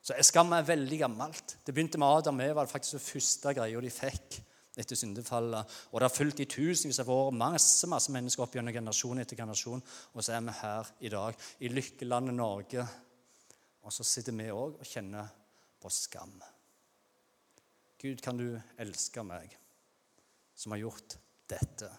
Så, 0.02 0.14
så 0.14 0.18
skam 0.26 0.54
er 0.56 0.68
veldig 0.68 1.00
gammelt. 1.02 1.58
Det 1.66 1.74
begynte 1.74 2.00
med 2.02 2.20
Adam 2.20 2.40
og 2.40 2.52
Eva. 2.52 2.66
Det 2.66 2.74
faktisk 2.76 2.98
den 2.98 3.08
første 3.08 3.54
greia 3.58 3.82
de 3.84 3.94
fikk 3.94 4.40
etter 4.78 5.00
syndefallet. 5.00 5.78
Og 5.92 6.00
det 6.00 6.08
har 6.08 6.14
fulgt 6.14 6.44
i 6.44 6.50
tusenvis 6.50 7.02
av 7.04 7.12
år 7.14 7.34
masse 7.36 7.90
masse 7.90 8.14
mennesker 8.14 8.46
opp 8.46 8.56
gjennom 8.56 8.76
generasjon 8.76 9.24
etter 9.24 9.40
generasjon. 9.40 9.84
Og 10.14 10.24
så 10.24 10.38
er 10.38 10.46
vi 10.46 10.56
her 10.62 10.94
i 11.00 11.12
dag, 11.14 11.44
i 11.60 11.72
lykkelandet 11.74 12.38
Norge. 12.38 12.86
Og 13.84 13.94
så 13.94 14.06
sitter 14.06 14.36
vi 14.38 14.50
òg 14.54 14.78
og 14.78 14.88
kjenner 14.88 15.30
på 15.82 15.92
skam. 15.94 16.36
Gud, 17.98 18.22
kan 18.22 18.38
du 18.38 18.52
elske 18.78 19.24
meg, 19.26 19.56
som 20.54 20.76
har 20.76 20.84
gjort 20.84 21.18
dette? 21.50 21.90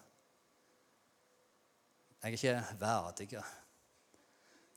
Jeg 2.18 2.28
er 2.28 2.36
ikke 2.36 2.78
verdig. 2.78 3.28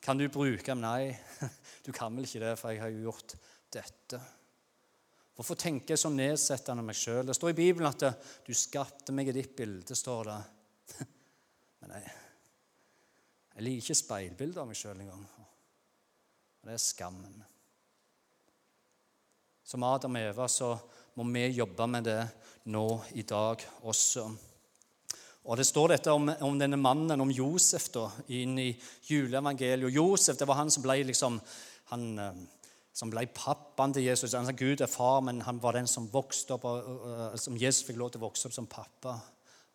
Kan 0.01 0.17
du 0.17 0.27
bruke? 0.33 0.75
Nei, 0.77 1.13
du 1.85 1.91
kan 1.93 2.15
vel 2.17 2.25
ikke 2.25 2.41
det, 2.41 2.55
for 2.57 2.73
jeg 2.73 2.81
har 2.81 2.93
jo 2.93 3.09
gjort 3.09 3.35
dette. 3.73 4.21
Hvorfor 5.41 5.57
tenker 5.57 5.95
jeg 5.95 5.99
så 6.03 6.11
nedsettende 6.13 6.83
meg 6.85 6.93
sjøl? 6.93 7.23
Det 7.25 7.33
står 7.33 7.49
i 7.49 7.55
Bibelen 7.57 7.87
at 7.89 8.03
du 8.45 8.51
skapte 8.53 9.09
meg 9.09 9.31
i 9.31 9.33
ditt 9.33 9.55
bilde. 9.57 9.95
står 9.97 10.27
det. 10.27 10.35
Men 11.81 11.95
jeg, 11.95 12.11
jeg 13.55 13.65
liker 13.65 13.87
ikke 13.87 13.97
speilbilder 13.97 14.61
av 14.61 14.69
meg 14.69 14.77
sjøl 14.77 15.01
engang. 15.01 15.23
Det 16.61 16.75
er 16.75 16.83
skammen. 16.85 17.41
Som 19.65 19.87
Adam 19.89 20.21
og 20.21 20.29
Eva 20.29 20.45
så 20.45 20.69
må 21.17 21.25
vi 21.33 21.47
jobbe 21.57 21.89
med 21.89 22.05
det 22.11 22.21
nå 22.69 22.85
i 23.17 23.25
dag 23.25 23.65
også. 23.81 24.29
Og 25.41 25.57
Det 25.57 25.65
står 25.65 25.95
dette 25.95 26.13
om, 26.13 26.29
om, 26.37 26.61
denne 26.61 26.77
mannen, 26.77 27.17
om 27.17 27.33
Josef, 27.33 27.89
da, 27.89 28.11
inn 28.29 28.59
i 28.61 28.69
juleevangeliet. 29.09 29.89
Josef 29.89 30.37
det 30.37 30.45
var 30.45 30.61
han 30.61 30.69
som 30.69 30.85
ble 30.85 31.01
liksom, 31.09 31.41
han, 31.95 32.09
eh, 32.29 32.43
som 32.93 33.11
ble 33.11 33.23
pappaen 33.31 33.93
til 33.95 34.05
Jesus. 34.09 34.33
Han 34.35 34.47
sa 34.47 34.55
Gud 34.57 34.83
er 34.83 34.91
far, 34.91 35.21
men 35.23 35.43
han 35.47 35.61
var 35.63 35.77
den 35.77 35.87
som 35.87 36.09
vokste 36.11 36.57
opp, 36.57 36.67
som 37.39 37.59
Jesus 37.59 37.85
fikk 37.87 37.99
lov 38.01 38.11
til 38.11 38.21
å 38.21 38.27
vokse 38.27 38.49
opp 38.49 38.55
som 38.55 38.67
pappa. 38.69 39.15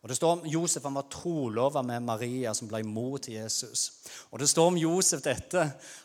Og 0.03 0.11
Det 0.11 0.15
står 0.19 0.35
om 0.35 0.43
Josef 0.47 0.85
han 0.85 0.95
var 0.95 1.07
trolova 1.11 1.81
med 1.83 2.05
Maria, 2.05 2.53
som 2.55 2.69
ble 2.69 2.83
mor 2.85 3.17
til 3.19 3.39
Jesus. 3.39 3.87
Og 4.31 4.39
Det 4.39 4.49
står 4.49 4.69
om 4.69 4.77
Josef 4.77 5.23
dette, 5.25 5.63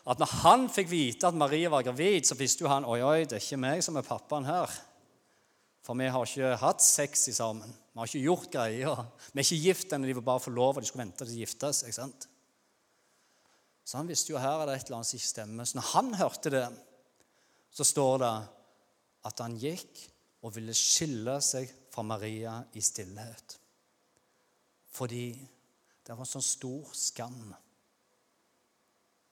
at 0.09 0.19
når 0.19 0.33
han 0.41 0.65
fikk 0.69 0.89
vite 0.89 1.29
at 1.29 1.37
Maria 1.37 1.69
var 1.69 1.85
gravid, 1.85 2.25
så 2.25 2.35
visste 2.35 2.65
jo 2.65 2.71
han 2.71 2.87
oi, 2.89 2.99
oi, 3.05 3.21
det 3.23 3.37
er 3.37 3.45
ikke 3.45 3.61
meg 3.61 3.85
som 3.85 3.97
er 3.97 4.07
pappaen 4.07 4.49
her. 4.49 4.73
For 5.83 5.99
vi 5.99 6.07
har 6.07 6.25
ikke 6.25 6.57
hatt 6.61 6.81
sex 6.81 7.27
sammen. 7.35 7.69
Vi 7.93 7.99
har 7.99 8.09
ikke 8.09 8.25
gjort 8.25 8.51
greier. 8.51 9.01
Vi 9.31 9.41
er 9.41 9.45
ikke 9.45 9.65
gift 9.67 9.93
ennå. 9.93 10.07
De 10.07 10.15
var 10.15 10.29
bare 10.31 10.43
forlova. 10.45 10.81
De 10.81 10.87
skulle 10.87 11.03
vente 11.03 11.25
til 11.25 11.33
de 11.33 11.41
gifta 11.43 11.73
seg. 11.75 11.93
Så 13.83 13.99
han 13.99 14.07
visste 14.07 14.31
jo 14.31 14.39
her 14.39 14.63
er 14.63 14.69
det 14.69 14.77
et 14.79 14.87
eller 14.87 15.01
annet 15.01 15.11
som 15.11 15.19
ikke 15.19 15.31
stemmer. 15.31 15.67
Så 15.67 15.77
når 15.77 15.89
han 15.91 16.13
hørte 16.21 16.53
det, 16.55 16.63
så 17.73 17.85
står 17.87 18.19
det 18.21 18.33
at 19.29 19.41
han 19.41 19.57
gikk 19.57 20.03
og 20.43 20.53
ville 20.57 20.75
skille 20.77 21.39
seg 21.41 21.71
fra 21.93 22.03
Maria 22.05 22.59
i 22.75 22.81
stillhet. 22.83 23.57
Fordi 24.93 25.27
det 26.03 26.13
var 26.13 26.25
en 26.25 26.33
sånn 26.35 26.45
stor 26.45 26.89
skam. 26.97 27.53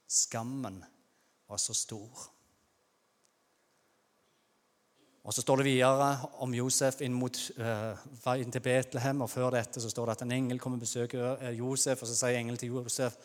Skammen 0.08 0.80
var 1.48 1.60
så 1.62 1.76
stor. 1.76 2.30
Og 5.22 5.34
Så 5.34 5.44
står 5.44 5.62
det 5.62 5.68
videre 5.68 6.08
om 6.42 6.54
Josef 6.58 7.04
inn 7.06 7.14
mot 7.14 7.38
uh, 7.62 7.94
veien 8.24 8.50
til 8.52 8.64
Betlehem. 8.66 9.22
og 9.22 9.30
Før 9.30 9.52
dette 9.54 9.84
så 9.84 9.92
står 9.92 10.10
det 10.10 10.16
at 10.18 10.24
en 10.26 10.34
engel 10.34 10.60
kommer 10.60 10.80
og 10.80 10.88
besøker 10.88 11.36
eh, 11.36 11.60
Josef, 11.60 12.02
og 12.02 12.10
så 12.10 12.18
sier 12.18 12.40
engelen 12.40 12.58
til 12.58 12.74
Josef 12.74 13.20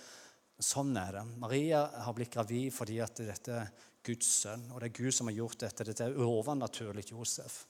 Sånn 0.57 0.95
er 0.97 1.19
det. 1.19 1.23
Maria 1.37 1.83
har 2.01 2.15
blitt 2.17 2.33
gravid 2.33 2.71
fordi 2.73 2.95
at 3.05 3.19
dette 3.21 3.59
Guds 4.07 4.29
sønn. 4.43 4.69
Og 4.73 4.81
det 4.81 4.91
er 4.91 4.99
Gud 5.03 5.15
som 5.15 5.31
har 5.31 5.37
gjort 5.37 5.63
dette. 5.65 5.87
Dette 5.89 6.07
er 6.07 6.21
overnaturlig 6.23 7.09
Josef. 7.11 7.65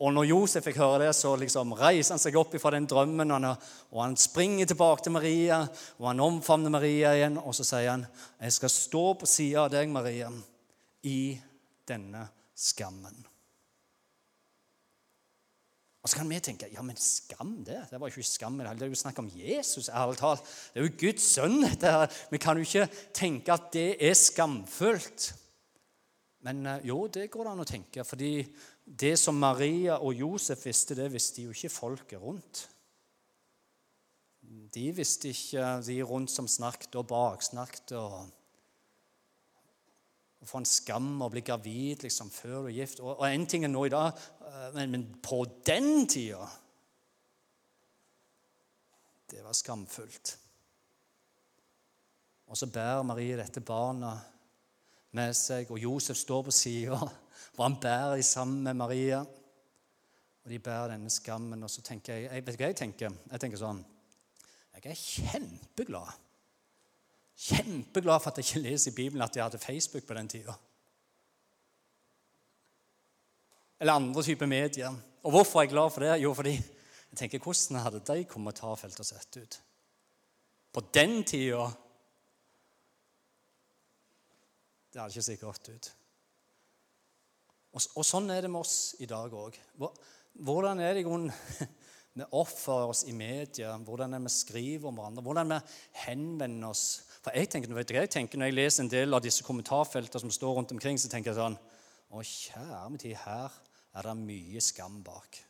Og 0.00 0.14
når 0.16 0.30
Josef 0.30 0.64
fikk 0.64 0.78
høre 0.80 1.02
det, 1.02 1.10
så 1.16 1.34
liksom 1.36 1.74
reiser 1.76 2.14
han 2.14 2.22
seg 2.22 2.36
opp 2.40 2.54
fra 2.62 2.72
den 2.72 2.86
drømmen. 2.88 3.34
Og 3.36 3.98
han, 4.00 4.16
springer 4.16 4.70
tilbake 4.70 5.04
til 5.04 5.12
Maria, 5.12 5.60
og 5.98 6.06
han 6.08 6.22
omfavner 6.24 6.72
Maria 6.72 7.12
igjen. 7.18 7.36
Og 7.42 7.52
så 7.56 7.66
sier 7.68 7.90
han, 7.90 8.06
'Jeg 8.40 8.52
skal 8.52 8.70
stå 8.70 9.04
på 9.20 9.26
sida 9.26 9.64
av 9.64 9.70
deg, 9.70 9.88
Maria, 9.88 10.30
i 11.02 11.38
denne 11.86 12.28
skammen. 12.56 13.26
Og 16.00 16.08
så 16.08 16.16
kan 16.16 16.30
vi 16.30 16.38
tenke 16.40 16.68
ja, 16.72 16.80
men 16.84 16.96
skam 16.96 17.58
det. 17.64 17.82
Det 17.90 18.00
var 18.00 18.08
ikke 18.08 18.24
skam. 18.24 18.56
Det 18.62 18.86
er 18.86 18.88
jo 18.88 18.96
snakk 18.96 19.18
om 19.20 19.28
Jesus. 19.36 19.90
ærlig 19.92 20.16
talt. 20.16 20.46
Det 20.72 20.80
er 20.80 20.86
jo 20.86 20.96
Guds 21.02 21.26
sønn. 21.34 21.60
dette 21.60 21.92
her. 21.92 22.18
Vi 22.30 22.40
kan 22.40 22.56
jo 22.56 22.64
ikke 22.64 22.88
tenke 23.12 23.52
at 23.52 23.68
det 23.74 23.88
er 24.00 24.16
skamfullt. 24.16 25.34
Men 26.48 26.64
eh, 26.66 26.86
jo, 26.88 27.04
det 27.12 27.28
går 27.30 27.44
det 27.44 27.52
an 27.52 27.64
å 27.66 27.68
tenke. 27.68 28.04
fordi 28.04 28.32
det 28.84 29.18
som 29.20 29.36
Maria 29.36 30.00
og 30.00 30.16
Josef 30.16 30.64
visste, 30.66 30.96
det 30.96 31.12
visste 31.12 31.44
jo 31.44 31.52
ikke 31.52 31.68
folket 31.68 32.18
rundt. 32.22 32.64
De 34.72 34.88
visste 34.96 35.30
ikke 35.30 35.76
de 35.84 36.02
rundt 36.02 36.32
som 36.32 36.48
snakket 36.48 36.96
og 36.96 37.10
baksnakket. 37.12 37.92
og 37.92 38.30
å 40.40 40.48
få 40.48 40.62
en 40.62 40.68
skam 40.68 41.08
å 41.20 41.28
bli 41.32 41.42
gravid 41.44 42.06
liksom, 42.06 42.30
før 42.32 42.64
du 42.64 42.70
er 42.70 42.78
gift. 42.78 43.02
Og, 43.04 43.20
én 43.28 43.44
ting 43.48 43.66
er 43.66 43.72
nå 43.72 43.84
i 43.86 43.92
dag, 43.92 44.16
men, 44.74 44.90
men 44.90 45.06
på 45.22 45.44
den 45.66 46.06
tida 46.08 46.48
Det 49.30 49.44
var 49.44 49.54
skamfullt. 49.54 50.38
Og 52.50 52.58
så 52.58 52.66
bærer 52.66 53.04
Marie 53.06 53.36
dette 53.38 53.62
barna 53.62 54.16
med 55.14 55.34
seg, 55.38 55.70
og 55.70 55.78
Josef 55.78 56.18
står 56.18 56.42
på 56.48 56.54
sida, 56.54 56.98
og 57.56 57.62
han 57.62 57.76
bærer 57.82 58.16
dem 58.18 58.26
sammen 58.26 58.64
med 58.66 58.74
Maria. 58.74 59.20
Og 60.44 60.50
de 60.50 60.58
bærer 60.58 60.96
denne 60.96 61.10
skammen. 61.10 61.62
Og 61.62 61.70
så 61.70 61.82
tenker 61.86 62.14
jeg, 62.14 62.26
jeg 62.26 62.46
Vet 62.46 62.56
du 62.56 62.64
hva 62.64 62.72
jeg 62.72 62.80
tenker? 62.80 63.14
Jeg 63.30 63.42
tenker 63.42 63.60
sånn 63.60 63.84
Jeg 64.74 64.90
er 64.90 64.98
kjempeglad 64.98 66.26
Kjempeglad 67.40 68.20
for 68.20 68.32
at 68.32 68.40
jeg 68.40 68.48
ikke 68.48 68.64
leser 68.66 68.90
i 68.90 68.96
Bibelen 68.96 69.24
at 69.24 69.36
jeg 69.36 69.44
hadde 69.44 69.62
Facebook 69.62 70.04
på 70.04 70.16
den 70.18 70.28
tida. 70.28 70.56
Eller 73.80 73.96
andre 73.96 74.22
typer 74.22 74.46
medier. 74.46 74.96
Og 75.24 75.34
hvorfor 75.34 75.60
er 75.60 75.66
jeg 75.66 75.74
glad 75.74 75.90
for 75.90 76.04
det? 76.04 76.20
Jo, 76.22 76.34
fordi 76.36 76.52
jeg 76.52 77.18
tenker, 77.18 77.42
hvordan 77.42 77.80
hadde 77.82 78.02
de 78.06 78.24
kommentarfeltene 78.28 79.06
sett 79.06 79.40
ut? 79.40 79.60
På 80.72 80.82
den 80.94 81.24
tida 81.24 81.70
Det 84.90 84.98
hadde 84.98 85.12
ikke 85.14 85.22
sett 85.22 85.40
godt 85.40 85.68
ut. 85.70 85.88
Og, 87.70 87.82
og, 87.94 88.04
sånn 88.06 88.30
er 88.34 88.42
det 88.42 88.50
med 88.50 88.64
oss 88.64 88.96
i 88.98 89.06
dag 89.06 89.30
òg. 89.30 89.54
Hvordan 90.42 90.80
er 90.82 90.96
det 90.96 91.04
i 91.04 91.06
grunnen 91.06 91.30
vi 92.18 92.26
oppfører 92.26 92.90
oss 92.90 93.04
i 93.06 93.14
media? 93.14 93.76
Hvordan 93.86 94.18
er 94.18 94.24
vi 94.24 94.32
skriver 94.34 94.90
om 94.90 94.98
hverandre? 94.98 95.22
Hvordan 95.22 95.54
vi 95.54 95.60
henvender 96.02 96.72
oss 96.72 96.84
for 97.20 97.36
jeg 97.36 97.50
tenker, 97.52 97.72
vet 97.76 97.88
du, 97.88 97.94
jeg 97.94 98.10
tenker, 98.10 98.38
Når 98.40 98.48
jeg 98.48 98.56
leser 98.56 98.82
en 98.82 98.90
del 98.90 99.14
av 99.14 99.20
disse 99.20 99.44
kommentarfeltene 99.44 100.22
som 100.22 100.30
står 100.32 100.54
rundt 100.56 100.72
omkring, 100.72 100.98
så 100.98 101.10
tenker 101.12 101.30
jeg 101.30 101.36
sånn 101.36 101.58
Å, 102.10 102.22
kjære 102.24 102.86
min 102.90 103.02
tid, 103.02 103.18
her 103.26 103.52
er 103.94 104.06
det 104.06 104.16
mye 104.18 104.62
skam 104.62 105.00
bak. 105.06 105.40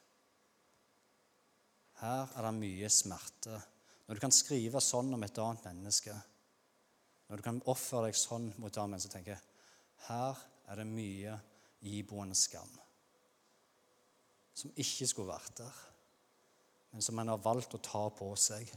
Her 2.01 2.33
er 2.33 2.47
det 2.47 2.57
mye 2.57 2.89
smerte. 2.93 3.59
Når 4.07 4.17
du 4.17 4.23
kan 4.23 4.35
skrive 4.35 4.81
sånn 4.83 5.13
om 5.15 5.23
et 5.23 5.39
annet 5.39 5.67
menneske, 5.69 6.15
når 7.29 7.39
du 7.39 7.47
kan 7.47 7.61
oppføre 7.71 8.09
deg 8.09 8.19
sånn 8.19 8.49
mot 8.57 8.73
et 8.73 8.81
annet 8.81 8.97
menneske, 8.97 9.13
tenker 9.13 9.37
jeg 9.37 9.47
her 10.09 10.41
er 10.71 10.81
det 10.81 10.89
mye 10.89 11.37
iboende 11.87 12.35
skam. 12.35 12.79
som 14.61 14.73
ikke 14.77 15.07
skulle 15.09 15.33
vært 15.33 15.55
der, 15.57 15.77
men 16.93 17.01
som 17.01 17.19
en 17.19 17.31
har 17.33 17.39
valgt 17.41 17.73
å 17.75 17.79
ta 17.81 18.03
på 18.13 18.27
seg 18.37 18.69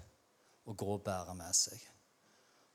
og 0.63 0.77
gå 0.79 0.87
og 0.93 1.01
bære 1.03 1.33
med 1.35 1.55
seg. 1.57 1.81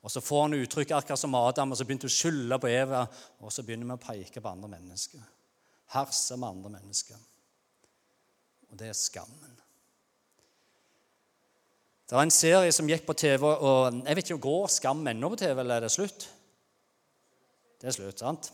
Og 0.03 0.11
Så 0.11 0.21
får 0.21 0.43
han 0.43 0.59
uttrykk 0.59 0.93
akkurat 0.93 1.19
som 1.19 1.35
Adam, 1.35 1.73
og 1.73 1.79
så 1.79 1.87
begynte 1.87 2.07
å 2.07 2.13
skylde 2.13 2.59
på 2.61 2.69
Eva. 2.69 3.07
Og 3.41 3.53
så 3.53 3.63
begynner 3.63 3.89
vi 3.89 3.97
å 3.97 4.03
peke 4.03 4.41
på 4.41 4.51
andre 4.51 4.69
mennesker. 4.69 5.25
Herse 5.95 6.37
med 6.37 6.49
andre 6.49 6.75
mennesker. 6.77 7.17
Og 8.69 8.79
det 8.79 8.91
er 8.91 8.97
skammen. 8.97 9.55
Det 12.09 12.17
var 12.17 12.25
en 12.25 12.33
serie 12.33 12.73
som 12.73 12.89
gikk 12.89 13.05
på 13.05 13.17
TV, 13.21 13.45
og 13.45 13.99
jeg 14.01 14.17
vet 14.17 14.31
ikke, 14.31 14.41
Går 14.47 14.71
Skam 14.73 15.03
ennå 15.11 15.29
på 15.33 15.41
TV, 15.43 15.59
eller 15.61 15.77
er 15.77 15.85
det 15.85 15.93
slutt? 15.93 16.29
Det 17.79 17.91
er 17.91 17.97
slutt, 17.97 18.23
sant? 18.23 18.49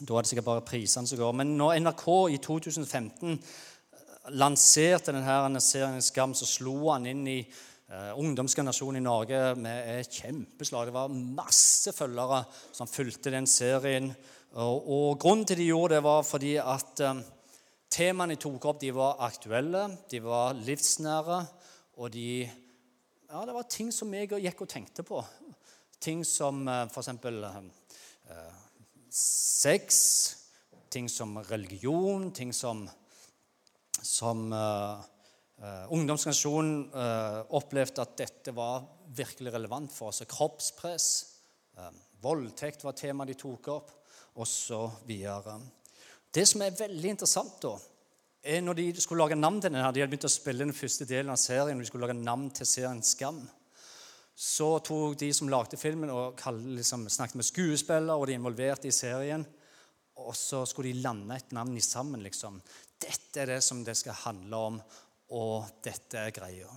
Da 0.00 0.16
er 0.16 0.24
det 0.24 0.30
sikkert 0.32 0.48
bare 0.48 0.64
prisene 0.66 1.06
som 1.06 1.20
går. 1.20 1.36
Men 1.38 1.54
når 1.58 1.78
NRK 1.84 2.08
i 2.34 2.40
2015 2.42 3.38
lanserte 4.34 5.14
denne 5.14 5.62
serien 5.62 6.02
Skam, 6.02 6.34
så 6.34 6.48
slo 6.50 6.90
han 6.90 7.06
inn 7.10 7.24
i 7.30 7.38
Uh, 7.84 8.16
ungdomsgenerasjonen 8.16 8.96
i 8.96 9.04
Norge 9.04 9.38
med 9.60 9.88
et 10.00 10.14
kjempeslag. 10.16 10.88
Det 10.88 10.94
var 10.96 11.12
masse 11.12 11.92
følgere 11.92 12.40
som 12.72 12.88
fulgte 12.88 13.30
den 13.30 13.44
serien. 13.46 14.08
Og, 14.54 15.16
Grunnen 15.18 15.46
til 15.46 15.58
de 15.58 15.66
gjorde 15.66 15.96
det, 15.96 16.02
var 16.06 16.20
fordi 16.22 16.52
at 16.62 17.00
um, 17.08 17.22
temaene 17.90 18.36
de 18.36 18.42
tok 18.44 18.68
opp, 18.70 18.80
de 18.82 18.92
var 18.94 19.22
aktuelle, 19.26 19.88
de 20.10 20.20
var 20.22 20.54
livsnære, 20.54 21.40
og 21.98 22.12
de 22.14 22.50
Ja, 23.34 23.40
det 23.42 23.54
var 23.56 23.66
ting 23.66 23.88
som 23.90 24.12
jeg 24.14 24.28
gikk 24.30 24.60
og 24.62 24.68
tenkte 24.70 25.02
på. 25.02 25.18
Ting 25.98 26.22
som 26.26 26.68
uh, 26.68 26.84
f.eks. 26.86 27.08
Uh, 27.24 28.52
sex, 29.10 29.96
ting 30.90 31.08
som 31.10 31.36
religion, 31.50 32.30
ting 32.30 32.54
som, 32.54 32.86
som 34.02 34.52
uh, 34.52 35.02
Uh, 35.54 35.86
Ungdomsorganisasjonen 35.94 36.88
uh, 36.92 37.44
opplevde 37.54 38.02
at 38.02 38.16
dette 38.18 38.52
var 38.56 38.82
virkelig 39.14 39.52
relevant 39.54 39.92
for 39.94 40.10
oss. 40.10 40.24
Kroppspress, 40.28 41.06
uh, 41.78 41.92
voldtekt 42.24 42.84
var 42.84 42.96
tema 42.98 43.26
de 43.28 43.36
tok 43.38 43.68
opp, 43.74 43.90
osv. 44.40 45.10
Det 46.34 46.46
som 46.48 46.64
er 46.64 46.78
veldig 46.78 47.12
interessant, 47.14 47.58
da, 47.62 47.74
er 48.44 48.64
når 48.64 48.78
de 48.80 48.86
skulle 49.00 49.22
lage 49.22 49.38
navn 49.38 49.60
til 49.60 49.70
denne, 49.70 49.92
De 49.92 50.02
hadde 50.02 50.10
begynt 50.10 50.26
å 50.28 50.32
spille 50.32 50.64
den 50.66 50.76
første 50.76 51.06
delen 51.08 51.32
av 51.32 51.40
serien, 51.40 51.76
og 51.76 51.84
de 51.84 51.88
skulle 51.88 52.08
lage 52.08 52.18
navn 52.18 52.50
til 52.50 52.66
serien 52.68 53.02
Skam. 53.02 53.44
Så 54.34 54.80
tok 54.82 55.14
de 55.20 55.30
som 55.32 55.48
lagde 55.48 55.78
filmen, 55.78 56.10
og 56.10 56.40
liksom, 56.74 57.06
snakket 57.08 57.38
med 57.38 57.46
skuespillere 57.46 58.18
og 58.18 58.26
de 58.26 58.34
involverte 58.34 58.90
i 58.90 58.94
serien. 58.94 59.46
Og 60.18 60.34
så 60.36 60.64
skulle 60.66 60.92
de 60.92 61.04
lande 61.06 61.36
et 61.36 61.52
navn 61.54 61.76
i 61.76 61.80
sammen. 61.80 62.22
liksom. 62.22 62.60
Dette 63.00 63.40
er 63.40 63.54
det 63.54 63.62
som 63.62 63.84
det 63.84 63.96
skal 63.96 64.18
handle 64.24 64.56
om 64.56 64.80
og 65.34 65.80
dette 65.82 66.20
er 66.20 66.34
greia. 66.34 66.68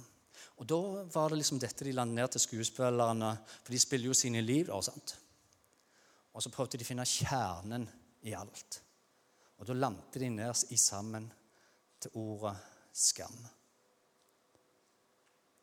Og 0.58 0.66
Da 0.66 0.80
var 1.14 1.30
det 1.30 1.42
liksom 1.42 1.60
dette 1.60 1.86
de 1.86 1.94
landet 1.94 2.16
ned 2.16 2.32
til 2.34 2.42
skuespillerne, 2.42 3.38
for 3.64 3.72
de 3.72 3.80
spiller 3.80 4.08
jo 4.08 4.14
sine 4.14 4.42
liv. 4.42 4.68
da, 4.68 4.82
sant? 4.82 5.18
Og 6.38 6.44
så 6.44 6.54
prøvde 6.54 6.78
de 6.78 6.86
å 6.86 6.90
finne 6.92 7.08
kjernen 7.10 7.88
i 8.30 8.36
alt. 8.38 8.80
Og 9.58 9.66
da 9.66 9.74
landet 9.74 10.20
de 10.22 10.30
ned 10.30 10.64
i 10.70 10.78
sammen 10.78 11.26
til 11.98 12.14
ordet 12.22 12.54
skam. 12.94 13.40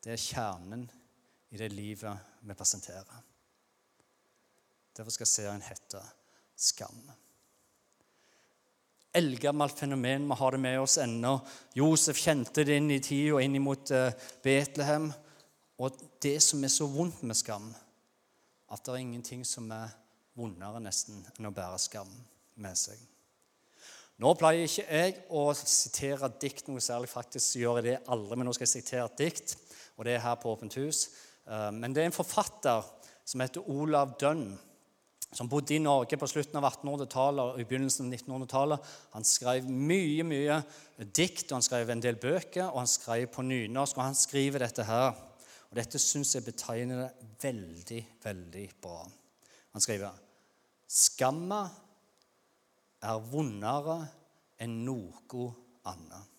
Det 0.02 0.16
er 0.16 0.21
kjernen 0.21 0.83
i 1.54 1.61
det 1.61 1.71
livet 1.71 2.43
vi 2.43 2.59
presenterer. 2.59 3.23
Derfor 4.95 5.14
skal 5.14 5.31
serien 5.31 5.69
hete 5.71 6.02
Skam 6.54 7.00
eldgammelt 9.14 9.78
fenomen. 9.78 10.28
Vi 10.28 10.35
har 10.35 10.52
det 10.52 10.59
med 10.59 10.81
oss 10.81 10.99
ennå. 10.99 11.38
Josef 11.75 12.19
kjente 12.19 12.64
det 12.66 12.78
inn 12.81 12.90
i 12.90 13.00
tida 13.02 13.40
inn 13.43 13.61
mot 13.62 13.90
eh, 13.95 14.14
Betlehem. 14.43 15.11
Og 15.78 16.00
det 16.23 16.40
som 16.43 16.62
er 16.64 16.73
så 16.73 16.87
vondt 16.90 17.23
med 17.26 17.38
skam, 17.38 17.69
at 18.71 18.83
det 18.85 18.93
er 18.93 19.02
ingenting 19.02 19.45
som 19.47 19.71
er 19.75 19.93
vondere 20.38 20.83
nesten 20.83 21.23
enn 21.37 21.50
å 21.50 21.55
bære 21.55 21.81
skam 21.83 22.11
med 22.62 22.79
seg. 22.79 22.99
Nå 24.23 24.31
pleier 24.38 24.69
ikke 24.69 24.85
jeg 24.87 25.14
å 25.35 25.49
sitere 25.59 26.31
dikt 26.42 26.68
noe 26.70 26.83
særlig. 26.83 27.11
Faktisk 27.11 27.59
gjør 27.59 27.81
jeg 27.81 27.88
det 27.88 27.97
aldri, 28.14 28.38
men 28.38 28.47
nå 28.47 28.55
skal 28.55 28.68
jeg 28.68 28.77
sitere 28.77 29.09
et 29.09 29.25
dikt, 29.25 29.57
og 29.99 30.07
det 30.07 30.14
er 30.14 30.23
her 30.23 30.38
på 30.38 30.53
Åpent 30.55 30.77
hus. 30.79 31.09
Eh, 31.49 31.70
men 31.75 31.94
det 31.94 32.05
er 32.05 32.11
en 32.11 32.14
forfatter 32.14 32.87
som 33.27 33.42
heter 33.42 33.66
Olav 33.73 34.14
Dønn 34.20 34.53
som 35.35 35.49
bodde 35.51 35.75
i 35.75 35.83
Norge 35.83 36.14
på 36.18 36.29
slutten 36.31 36.61
av 36.61 36.68
1800-tallet 36.68 37.42
og 37.42 37.59
i 37.59 37.66
begynnelsen 37.66 38.07
av 38.07 38.12
1900-tallet. 38.14 38.90
Han 39.16 39.27
skrev 39.27 39.66
mye 39.66 40.27
mye 40.27 40.61
dikt, 41.11 41.49
og 41.49 41.57
han 41.59 41.66
skrev 41.66 41.90
en 41.90 42.03
del 42.05 42.20
bøker, 42.23 42.68
og 42.68 42.85
han 42.85 42.90
skrev 42.90 43.27
på 43.35 43.42
nynorsk. 43.47 43.99
Og 43.99 44.07
han 44.07 44.18
skriver 44.18 44.62
dette 44.62 44.87
her. 44.87 45.11
Og 45.70 45.81
dette 45.81 45.99
syns 45.99 46.37
jeg 46.37 46.47
betegner 46.47 47.03
det 47.03 47.33
veldig, 47.42 48.03
veldig 48.23 48.68
bra. 48.85 49.01
Han 49.75 49.83
skriver 49.83 50.24
Skamma 50.87 51.62
er 53.05 53.25
vondere 53.31 53.97
enn 54.64 54.77
noe 54.87 55.49
annet. 55.90 56.31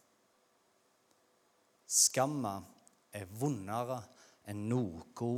Skamma 1.86 2.56
er 3.16 3.28
vondere 3.40 4.00
enn 4.50 4.66
noe 4.70 5.34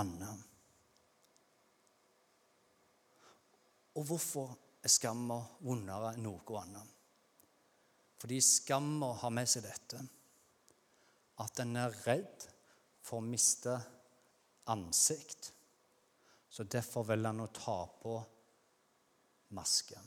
annet. 0.00 0.46
Og 3.98 4.06
hvorfor 4.06 4.54
er 4.80 4.92
skamma 4.92 5.40
vondere 5.66 6.14
enn 6.14 6.24
noe 6.24 6.62
annet? 6.62 6.96
Fordi 8.20 8.40
skamma 8.44 9.14
har 9.22 9.32
med 9.32 9.48
seg 9.48 9.64
dette 9.64 10.00
at 11.40 11.62
en 11.62 11.78
er 11.80 11.94
redd 12.04 12.44
for 13.00 13.20
å 13.20 13.24
miste 13.24 13.74
ansikt. 14.70 15.50
Så 16.50 16.66
derfor 16.68 17.06
velger 17.08 17.32
han 17.32 17.44
å 17.44 17.54
ta 17.54 17.78
på 18.02 18.18
masken. 19.56 20.06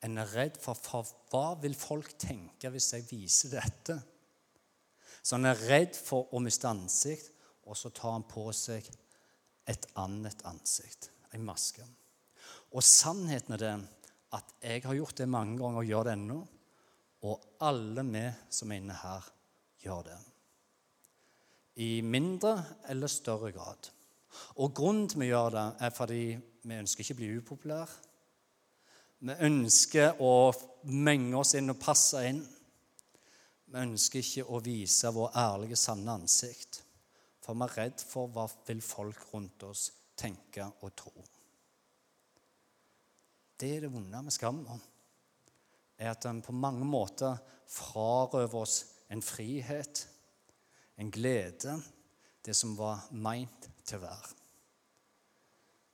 En 0.00 0.16
er 0.16 0.32
redd 0.32 0.56
for, 0.60 0.78
for 0.78 1.08
hva 1.30 1.58
vil 1.60 1.76
folk 1.76 2.14
tenke 2.20 2.70
hvis 2.72 2.92
jeg 2.96 3.08
viser 3.10 3.58
dette? 3.58 3.98
Så 5.20 5.36
han 5.36 5.50
er 5.50 5.60
redd 5.68 5.96
for 5.98 6.32
å 6.32 6.40
miste 6.40 6.70
ansikt, 6.70 7.28
og 7.68 7.76
så 7.76 7.92
tar 7.94 8.16
han 8.16 8.24
på 8.28 8.46
seg 8.56 8.86
et 9.68 9.84
annet 10.00 10.40
ansikt 10.48 11.10
en 11.36 11.44
maske. 11.46 11.84
Og 12.74 12.82
sannheten 12.86 13.54
er 13.54 13.62
det 13.62 13.74
at 14.36 14.54
jeg 14.62 14.84
har 14.86 14.96
gjort 14.96 15.20
det 15.20 15.28
mange 15.30 15.58
ganger 15.58 15.82
og 15.82 15.90
gjør 15.90 16.08
det 16.08 16.16
ennå. 16.16 16.40
Og 17.28 17.46
alle 17.66 18.04
vi 18.08 18.24
som 18.48 18.70
er 18.72 18.80
inne 18.80 18.96
her, 18.96 19.26
gjør 19.82 20.06
det. 20.08 20.18
I 21.84 21.90
mindre 22.04 22.54
eller 22.92 23.10
større 23.12 23.50
grad. 23.52 23.90
Og 24.62 24.72
grunnen 24.76 25.08
til 25.10 25.24
vi 25.24 25.30
gjør 25.30 25.52
det, 25.56 25.66
er 25.84 25.92
fordi 25.94 26.24
vi 26.62 26.76
ønsker 26.76 27.04
ikke 27.04 27.16
å 27.16 27.20
bli 27.20 27.30
upopulære. 27.40 28.08
Vi 29.20 29.36
ønsker 29.46 30.20
å 30.24 30.32
menge 30.88 31.36
oss 31.40 31.54
inn 31.58 31.72
og 31.72 31.80
passe 31.80 32.22
inn. 32.28 32.40
Vi 33.70 33.82
ønsker 33.82 34.22
ikke 34.22 34.46
å 34.48 34.60
vise 34.64 35.12
vår 35.14 35.36
ærlige, 35.36 35.78
sanne 35.78 36.16
ansikt. 36.16 36.80
For 37.44 37.56
vi 37.56 37.66
er 37.66 37.76
redd 37.76 38.04
for 38.04 38.32
hva 38.32 38.46
vil 38.66 38.80
folk 38.84 39.28
rundt 39.34 39.66
oss 39.68 39.90
tenke 40.20 40.66
og 40.80 40.94
tro. 40.96 41.12
Det 43.60 43.74
er 43.76 43.84
det 43.84 43.92
vonde 43.92 44.22
med 44.24 44.32
skam. 44.32 44.64
er 45.98 46.10
at 46.10 46.22
den 46.22 46.40
på 46.42 46.52
mange 46.52 46.84
måter 46.84 47.36
frarøver 47.68 48.62
oss 48.62 48.84
en 49.10 49.22
frihet, 49.22 50.08
en 50.96 51.10
glede, 51.10 51.82
det 52.44 52.56
som 52.56 52.76
var 52.76 53.04
meint 53.12 53.68
til 53.84 53.98
å 53.98 54.06
være. 54.06 54.39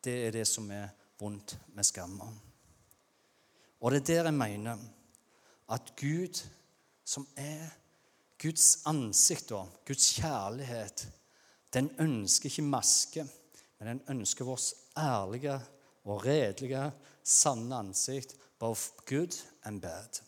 Det 0.07 0.15
er 0.27 0.35
det 0.37 0.45
som 0.47 0.69
er 0.71 0.93
vondt 1.19 1.57
med 1.75 1.85
skamma. 1.85 2.29
Og 3.81 3.93
det 3.93 4.01
er 4.01 4.07
der 4.07 4.31
jeg 4.31 4.39
mener 4.39 4.85
at 5.75 5.91
Gud, 5.99 6.45
som 7.05 7.27
er 7.37 7.67
Guds 8.43 8.87
ansikt 8.87 9.51
og 9.53 9.83
Guds 9.87 10.13
kjærlighet, 10.15 11.09
den 11.75 11.91
ønsker 12.01 12.49
ikke 12.51 12.63
maske 12.63 13.27
men 13.79 13.89
den 13.89 14.03
ønsker 14.17 14.45
vårt 14.49 14.73
ærlige 14.97 15.59
og 16.07 16.25
redelige, 16.25 16.91
sanne 17.23 17.77
ansikt, 17.77 18.37
both 18.59 18.89
good 19.09 19.37
and 19.65 19.83
bad. 19.83 20.21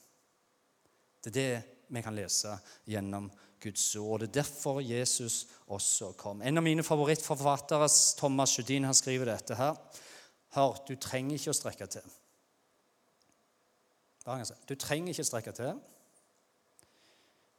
Det 1.25 1.31
er 1.31 1.41
det 1.41 1.63
vi 1.89 2.03
kan 2.03 2.17
lese 2.17 2.59
gjennom 2.87 3.31
Guds 3.61 3.97
ord. 3.97 4.21
Det 4.21 4.29
er 4.29 4.43
derfor 4.43 4.81
Jesus 4.81 5.47
også 5.67 6.13
kom. 6.19 6.43
En 6.43 6.61
av 6.61 6.65
mine 6.65 6.85
favorittforfattere, 6.87 7.89
Thomas 8.19 8.55
Judin, 8.59 8.87
han 8.87 8.97
skriver 8.97 9.33
dette 9.33 9.59
her. 9.59 9.77
Hør, 10.57 10.79
du 10.89 10.95
trenger 10.97 11.37
ikke 11.37 11.53
å 11.53 11.59
strekke 11.59 11.89
til. 11.93 12.15
Du 14.69 14.75
trenger 14.77 15.13
ikke 15.13 15.25
å 15.25 15.29
strekke 15.29 15.55
til. 15.57 15.79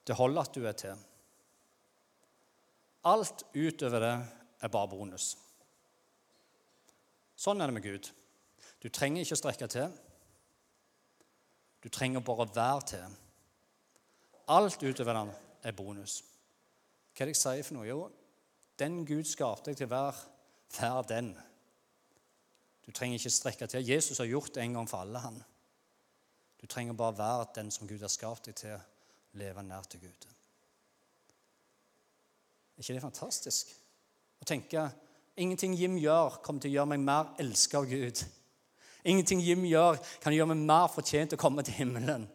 Det 0.05 0.17
holder 0.17 0.45
at 0.45 0.55
du 0.55 0.65
er 0.65 0.77
til. 0.77 1.05
Alt 3.09 3.45
utover 3.55 4.03
det 4.03 4.15
er 4.61 4.71
bare 4.73 4.91
bonus. 4.91 5.31
Sånn 7.39 7.61
er 7.61 7.69
det 7.69 7.77
med 7.77 7.85
Gud. 7.85 8.09
Du 8.83 8.89
trenger 8.91 9.23
ikke 9.23 9.37
å 9.37 9.41
strekke 9.41 9.69
til. 9.71 9.93
Du 11.79 11.87
trenger 11.89 12.23
bare 12.25 12.45
å 12.45 12.53
være 12.55 12.87
til. 12.91 13.19
Alt 14.49 14.83
utover 14.83 15.15
den 15.15 15.31
er 15.63 15.75
bonus. 15.75 16.21
Hva 17.13 17.25
er 17.25 17.29
det 17.29 17.35
jeg 17.35 17.41
sier 17.41 17.67
for 17.67 17.77
noe? 17.77 17.87
Jo, 17.87 18.01
den 18.79 19.01
Gud 19.07 19.27
skapte 19.27 19.71
deg 19.71 19.79
til 19.79 19.89
være, 19.91 20.15
vær 20.79 21.07
den. 21.09 21.33
Du 22.85 22.93
trenger 22.95 23.19
ikke 23.19 23.33
strekke 23.33 23.67
til. 23.67 23.85
Jesus 23.85 24.17
har 24.17 24.29
gjort 24.29 24.55
det 24.55 24.63
en 24.63 24.79
gang 24.79 24.89
for 24.89 25.03
alle. 25.03 25.19
han. 25.19 25.41
Du 26.61 26.67
trenger 26.67 26.93
bare 26.93 27.17
være 27.17 27.45
den 27.55 27.71
som 27.71 27.87
Gud 27.87 27.99
har 27.99 28.11
skapt 28.11 28.45
deg 28.45 28.55
til 28.55 28.79
leve 29.39 29.63
nær 29.63 29.85
til 29.89 29.99
Gud. 29.99 30.25
Er 32.77 32.81
ikke 32.81 32.95
det 32.95 33.03
fantastisk? 33.03 33.75
Å 34.39 34.47
tenke 34.47 34.87
ingenting 35.39 35.75
Jim 35.75 35.97
gjør, 35.99 36.39
kommer 36.43 36.63
til 36.63 36.71
å 36.71 36.79
gjøre 36.79 36.91
meg 36.93 37.05
mer 37.05 37.31
elsket 37.39 37.77
av 37.79 37.87
Gud. 37.91 38.23
Ingenting 39.03 39.41
Jim 39.43 39.63
gjør, 39.67 39.99
kan 40.23 40.35
gjøre 40.35 40.51
meg 40.53 40.65
mer 40.67 40.91
fortjent 40.91 41.31
til 41.31 41.39
å 41.39 41.43
komme 41.43 41.63
til 41.63 41.77
himmelen. 41.79 42.27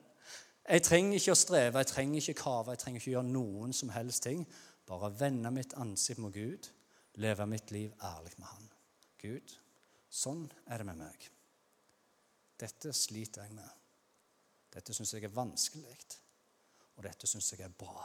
Jeg 0.65 0.83
trenger 0.87 1.19
ikke 1.19 1.35
å 1.35 1.39
streve, 1.39 1.83
jeg 1.83 1.91
trenger 1.91 2.21
ikke 2.23 2.41
kave, 2.41 2.73
jeg 2.73 2.81
trenger 2.81 3.03
ikke 3.03 3.13
gjøre 3.17 3.33
noen 3.33 3.75
som 3.77 3.93
helst 3.93 4.25
ting. 4.25 4.47
Bare 4.89 5.13
vende 5.19 5.53
mitt 5.53 5.77
ansikt 5.81 6.23
mot 6.25 6.33
Gud, 6.33 6.71
leve 7.21 7.47
mitt 7.49 7.71
liv 7.73 7.93
ærlig 8.05 8.33
med 8.39 8.49
Han. 8.49 8.71
Gud, 9.21 9.59
Sånn 10.15 10.45
er 10.71 10.79
det 10.79 10.87
med 10.87 11.01
meg. 11.01 11.25
Dette 12.61 12.93
sliter 12.95 13.49
jeg 13.49 13.57
med. 13.57 13.71
Dette 14.75 14.95
syns 14.95 15.15
jeg 15.15 15.27
er 15.27 15.35
vanskelig, 15.35 15.97
og 16.95 17.03
dette 17.07 17.27
syns 17.27 17.51
jeg 17.51 17.65
er 17.67 17.75
bra. 17.75 18.05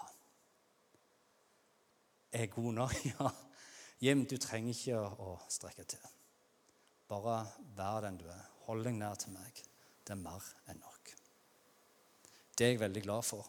Er 2.33 2.47
jeg 2.47 2.53
god 2.57 2.73
nok? 2.81 2.97
Ja. 3.13 3.29
Jim, 3.99 4.23
du 4.23 4.37
trenger 4.39 4.71
ikke 4.71 4.99
å 5.19 5.33
strekke 5.51 5.83
til. 5.91 6.11
Bare 7.11 7.41
vær 7.75 8.05
den 8.05 8.17
du 8.21 8.29
er. 8.31 8.45
Hold 8.69 8.85
deg 8.87 8.95
nær 8.95 9.17
til 9.19 9.33
meg. 9.35 9.59
Det 10.07 10.13
er 10.15 10.21
mer 10.21 10.45
enn 10.71 10.79
nok. 10.79 10.98
Det 12.59 12.67
er 12.67 12.75
jeg 12.75 12.81
veldig 12.81 13.03
glad 13.05 13.23
for. 13.23 13.47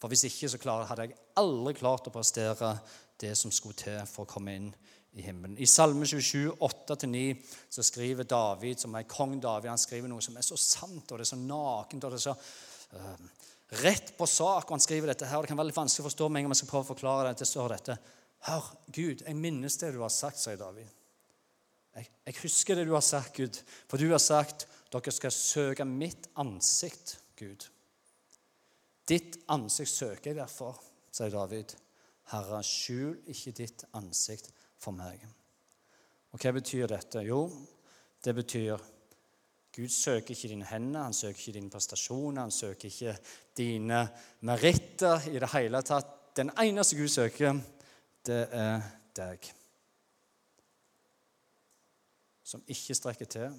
For 0.00 0.08
hvis 0.08 0.24
ikke 0.28 0.48
så 0.48 0.58
hadde 0.88 1.08
jeg 1.08 1.18
aldri 1.36 1.74
klart 1.76 2.06
å 2.08 2.14
prestere 2.14 2.76
det 3.20 3.34
som 3.36 3.52
skulle 3.52 3.76
til 3.76 3.98
for 4.08 4.24
å 4.24 4.30
komme 4.30 4.54
inn 4.54 4.70
i 5.18 5.24
himmelen. 5.24 5.56
I 5.58 5.66
Salme 5.66 6.06
27, 6.06 6.54
8-9, 6.62 7.22
så 7.72 7.82
skriver 7.84 8.28
David, 8.28 8.78
som 8.80 8.94
er 8.94 9.08
kong 9.10 9.38
David, 9.42 9.72
han 9.72 9.80
skriver 9.80 10.10
noe 10.10 10.22
som 10.24 10.36
er 10.38 10.46
så 10.46 10.56
sant, 10.60 11.10
og 11.10 11.18
det 11.18 11.26
er 11.26 11.30
så 11.32 11.40
nakent, 11.40 12.04
og 12.06 12.14
det 12.14 12.20
er 12.20 12.26
så 12.28 12.34
uh, 12.94 13.48
rett 13.82 14.12
på 14.18 14.28
sak. 14.28 14.68
og 14.68 14.76
han 14.76 14.84
skriver 14.84 15.10
dette 15.10 15.26
her, 15.26 15.38
og 15.38 15.44
Det 15.44 15.52
kan 15.52 15.58
være 15.58 15.72
litt 15.72 15.80
vanskelig 15.80 16.04
å 16.04 16.10
forstå 16.10 16.28
med 16.28 16.40
en 16.40 16.46
gang 16.46 16.54
jeg 16.54 16.62
skal 16.62 16.72
prøve 16.72 16.86
å 16.86 16.92
forklare 16.92 17.28
det. 17.28 17.40
Det 17.42 17.50
står 17.50 17.74
dette. 17.74 17.98
Hør, 18.46 18.70
Gud, 18.86 19.24
jeg 19.26 19.40
minnes 19.40 19.80
det 19.80 19.92
du 19.96 20.02
har 20.04 20.14
sagt, 20.14 20.38
sier 20.40 20.60
David. 20.60 20.92
Jeg, 21.98 22.12
jeg 22.28 22.38
husker 22.44 22.78
det 22.78 22.86
du 22.86 22.94
har 22.94 23.04
sagt, 23.04 23.34
Gud. 23.40 23.58
For 23.90 23.98
du 23.98 24.12
har 24.12 24.22
sagt 24.22 24.68
dere 24.92 25.12
skal 25.12 25.34
søke 25.34 25.84
mitt 25.88 26.30
ansikt, 26.38 27.18
Gud. 27.36 27.66
Ditt 29.08 29.38
ansikt 29.48 29.90
søker 29.90 30.30
jeg 30.30 30.36
derfor, 30.36 30.76
sier 31.14 31.32
David. 31.32 31.72
Herre, 32.28 32.60
skjul 32.66 33.16
ikke 33.32 33.54
ditt 33.56 33.84
ansikt 33.96 34.50
for 34.76 34.92
meg. 34.92 35.22
Og 36.34 36.42
hva 36.42 36.52
betyr 36.52 36.90
dette? 36.90 37.24
Jo, 37.24 37.46
det 38.24 38.34
betyr 38.36 38.76
Gud 39.78 39.88
søker 39.88 40.34
ikke 40.34 40.48
dine 40.50 40.66
hender, 40.66 41.04
han 41.06 41.14
søker 41.14 41.38
ikke 41.38 41.52
dine 41.54 41.70
prestasjoner, 41.70 42.40
han 42.42 42.50
søker 42.50 42.88
ikke 42.88 43.14
dine 43.56 44.00
meritter 44.40 45.28
i 45.30 45.38
det 45.38 45.50
hele 45.52 45.82
tatt. 45.86 46.10
Den 46.36 46.50
eneste 46.58 46.98
Gud 46.98 47.08
søker, 47.08 47.60
det 48.26 48.40
er 48.50 48.82
deg. 49.16 49.48
Som 52.42 52.64
ikke 52.66 52.96
strekker 52.98 53.30
til, 53.30 53.54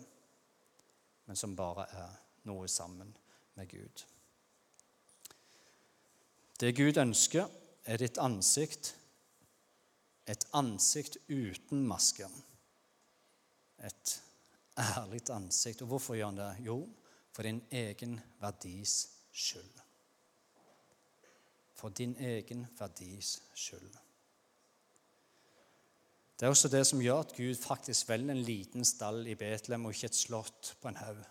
men 1.25 1.39
som 1.39 1.55
bare 1.55 1.88
er 2.03 2.15
noe 2.49 2.67
sammen 2.67 3.15
med 3.55 3.71
Gud. 3.71 4.05
Det 6.59 6.75
Gud 6.75 6.97
ønsker, 6.97 7.47
er 7.85 7.97
ditt 7.97 8.17
ansikt 8.21 8.95
et 10.29 10.45
ansikt 10.53 11.17
uten 11.29 11.85
maske. 11.87 12.27
Et 13.85 14.15
ærlig 14.77 15.23
ansikt. 15.33 15.81
Og 15.81 15.93
hvorfor 15.93 16.17
gjør 16.17 16.31
han 16.31 16.37
det? 16.37 16.51
Jo, 16.65 16.83
for 17.33 17.43
din 17.43 17.61
egen 17.71 18.19
verdis 18.41 19.07
skyld. 19.31 19.81
For 21.79 21.89
din 21.89 22.15
egen 22.19 22.67
verdis 22.79 23.39
skyld. 23.55 23.89
Det 26.39 26.45
er 26.45 26.53
også 26.53 26.69
det 26.71 26.85
som 26.87 27.01
gjør 27.03 27.25
at 27.25 27.33
Gud 27.35 27.55
faktisk 27.59 28.09
velger 28.09 28.31
en 28.31 28.43
liten 28.43 28.85
stall 28.85 29.27
i 29.27 29.35
Betlehem 29.35 29.85
og 29.85 29.95
ikke 29.95 30.07
et 30.07 30.15
slott 30.15 30.75
på 30.81 30.87
en 30.87 31.01
haug. 31.01 31.23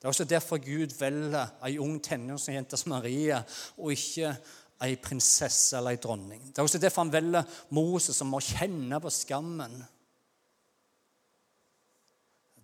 Det 0.00 0.06
er 0.06 0.14
også 0.14 0.24
derfor 0.24 0.56
Gud 0.64 0.94
velger 0.96 1.50
ei 1.68 1.74
ung 1.76 1.98
tenåringsjente 2.00 2.78
som 2.80 2.94
Maria, 2.94 3.42
og 3.76 3.92
ikke 3.92 4.30
ei 4.80 4.94
prinsesse 4.96 5.76
eller 5.76 5.92
ei 5.92 6.00
dronning. 6.00 6.46
Det 6.48 6.58
er 6.58 6.64
også 6.64 6.80
derfor 6.80 7.04
han 7.04 7.12
velger 7.12 7.58
Moses, 7.76 8.16
som 8.16 8.30
må 8.32 8.40
kjenne 8.40 8.96
på 9.04 9.12
skammen. 9.12 9.74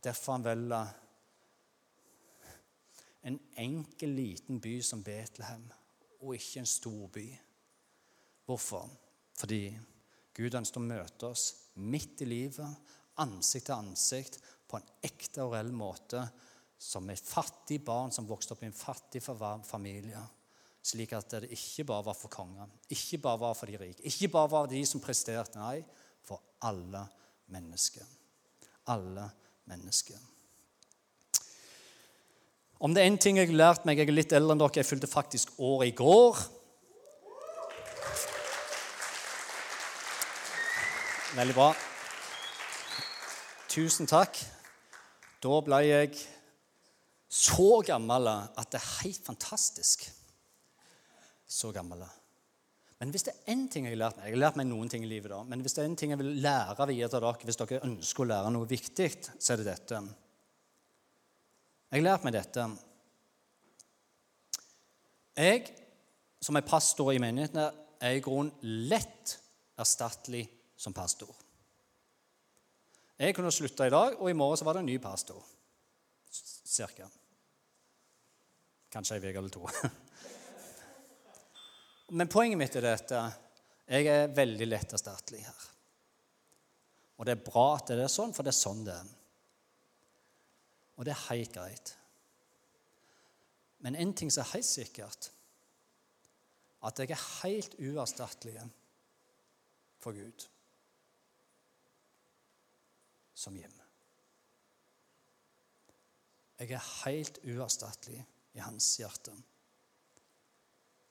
Derfor 0.01 0.39
han 0.39 0.47
velger 0.47 0.95
en 3.29 3.39
enkel, 3.61 4.17
liten 4.17 4.63
by 4.63 4.79
som 4.81 5.05
Betlehem, 5.05 5.69
og 6.23 6.39
ikke 6.39 6.63
en 6.63 6.73
stor 6.73 7.07
by. 7.13 7.27
Hvorfor? 8.49 8.89
Fordi 9.37 9.61
Gud 10.37 10.57
ønsker 10.57 10.81
å 10.81 10.89
møte 10.89 11.29
oss 11.35 11.51
midt 11.85 12.25
i 12.25 12.33
livet, 12.33 12.93
ansikt 13.21 13.69
til 13.69 13.77
ansikt, 13.77 14.41
på 14.65 14.81
en 14.81 14.93
ekte 15.05 15.45
og 15.45 15.53
reell 15.53 15.75
måte, 15.77 16.25
som 16.79 17.09
et 17.11 17.23
fattig 17.23 17.81
barn 17.85 18.13
som 18.13 18.29
vokste 18.29 18.55
opp 18.55 18.63
i 18.63 18.69
en 18.69 18.77
fattig 18.77 19.23
familie 19.25 20.23
slik 20.87 21.13
at 21.17 21.33
det 21.35 21.51
ikke 21.55 21.87
bare 21.89 22.07
var 22.07 22.15
for 22.15 22.31
konger, 22.31 22.69
ikke 22.93 23.19
bare 23.23 23.41
var 23.41 23.57
for 23.59 23.71
de 23.71 23.79
rike, 23.81 24.05
ikke 24.07 24.31
bare 24.31 24.51
var 24.53 24.69
de 24.71 24.85
som 24.87 25.03
presterte. 25.03 25.59
Nei, 25.59 25.81
for 26.27 26.43
alle 26.67 27.03
mennesker. 27.51 28.07
Alle 28.93 29.27
mennesker. 29.67 30.21
Om 32.79 32.95
det 32.95 33.03
er 33.03 33.09
én 33.09 33.19
ting 33.19 33.39
jeg 33.41 33.49
har 33.49 33.57
lært 33.57 33.87
meg 33.89 33.99
Jeg 33.99 34.11
er 34.11 34.15
litt 34.19 34.33
eldre 34.37 34.53
enn 34.53 34.61
dere. 34.61 34.77
Jeg 34.77 34.87
fylte 34.87 35.09
faktisk 35.09 35.55
året 35.57 35.89
i 35.89 35.97
går. 35.97 36.43
Veldig 41.37 41.57
bra. 41.57 41.71
Tusen 43.73 44.07
takk. 44.07 44.39
Da 45.41 45.61
ble 45.65 45.81
jeg 45.87 46.21
så 47.29 47.81
gammel 47.87 48.29
at 48.31 48.71
det 48.71 48.79
er 48.79 48.93
helt 49.03 49.25
fantastisk 49.27 50.07
så 51.47 51.73
gammel. 51.75 52.03
Men 53.01 53.13
hvis 53.13 53.27
det 53.27 53.35
er 53.35 53.53
én 53.53 53.67
ting 53.71 53.87
jeg 53.87 53.95
har 53.95 54.07
lært 54.07 54.19
meg 54.19 54.29
Jeg 54.29 54.35
har 54.35 54.41
lært 54.41 54.59
meg 54.59 54.69
noen 54.71 54.91
ting 54.91 55.05
i 55.05 55.11
livet, 55.11 55.31
da, 55.31 55.43
men 55.45 55.61
hvis 55.63 55.77
det 55.77 55.83
er 55.83 55.91
en 55.91 55.97
ting 56.01 56.15
jeg 56.15 56.21
vil 56.21 56.39
lære 56.43 56.89
videre 56.89 57.11
til 57.13 57.21
dere, 57.21 57.49
hvis 57.49 57.61
dere 57.61 57.83
ønsker 57.85 58.25
å 58.25 58.29
lære 58.31 58.53
noe 58.55 58.69
viktig, 58.71 59.09
så 59.39 59.53
er 59.53 59.61
det 59.61 59.69
dette. 59.69 60.01
Jeg 61.91 62.01
har 62.01 62.07
lært 62.07 62.25
meg 62.27 62.35
dette. 62.35 62.69
Jeg, 65.37 65.67
som 66.41 66.57
er 66.57 66.67
pastor 66.67 67.13
i 67.13 67.21
menighetene, 67.21 67.69
er 68.01 68.17
i 68.17 68.23
grunnen 68.25 68.53
lett 68.89 69.37
erstattelig 69.81 70.47
som 70.77 70.95
pastor. 70.97 71.29
Jeg 73.17 73.37
kunne 73.37 73.53
slutta 73.53 73.87
i 73.89 73.93
dag, 73.93 74.17
og 74.21 74.29
i 74.29 74.37
morgen 74.37 74.59
så 74.61 74.67
var 74.67 74.77
det 74.77 74.85
en 74.85 74.91
ny 74.91 74.97
pastor. 75.01 75.45
Cirka. 76.67 77.07
Kanskje 78.91 79.19
ei 79.19 79.23
uke 79.23 79.39
eller 79.39 79.55
to. 79.55 79.67
Men 82.19 82.31
poenget 82.31 82.59
mitt 82.59 82.79
er 82.79 82.87
dette. 82.87 83.21
Jeg 83.87 84.09
er 84.11 84.35
veldig 84.35 84.67
lett 84.67 84.97
erstattelig 84.99 85.45
her. 85.47 85.67
Og 87.17 87.27
det 87.27 87.37
er 87.37 87.47
bra 87.47 87.69
at 87.77 87.93
det 87.93 88.03
er 88.03 88.13
sånn, 88.13 88.35
for 88.35 88.47
det 88.47 88.53
er 88.53 88.59
sånn 88.59 88.83
det 88.87 88.97
er. 88.97 89.13
Og 90.97 91.07
det 91.07 91.15
er 91.15 91.25
helt 91.29 91.55
greit. 91.55 91.95
Men 93.85 93.99
en 94.01 94.15
ting 94.17 94.33
som 94.33 94.43
er 94.43 94.55
helt 94.57 94.69
sikkert, 94.69 95.31
at 96.87 97.01
jeg 97.01 97.15
er 97.15 97.25
helt 97.43 97.79
uerstattelig 97.79 98.61
for 100.03 100.17
Gud 100.17 100.47
som 103.37 103.57
Jim. 103.59 103.86
Jeg 106.57 106.73
er 106.73 106.89
helt 107.05 107.39
uerstattelig 107.45 108.23
i 108.57 108.63
hans 108.65 108.89
hjerte. 109.01 109.35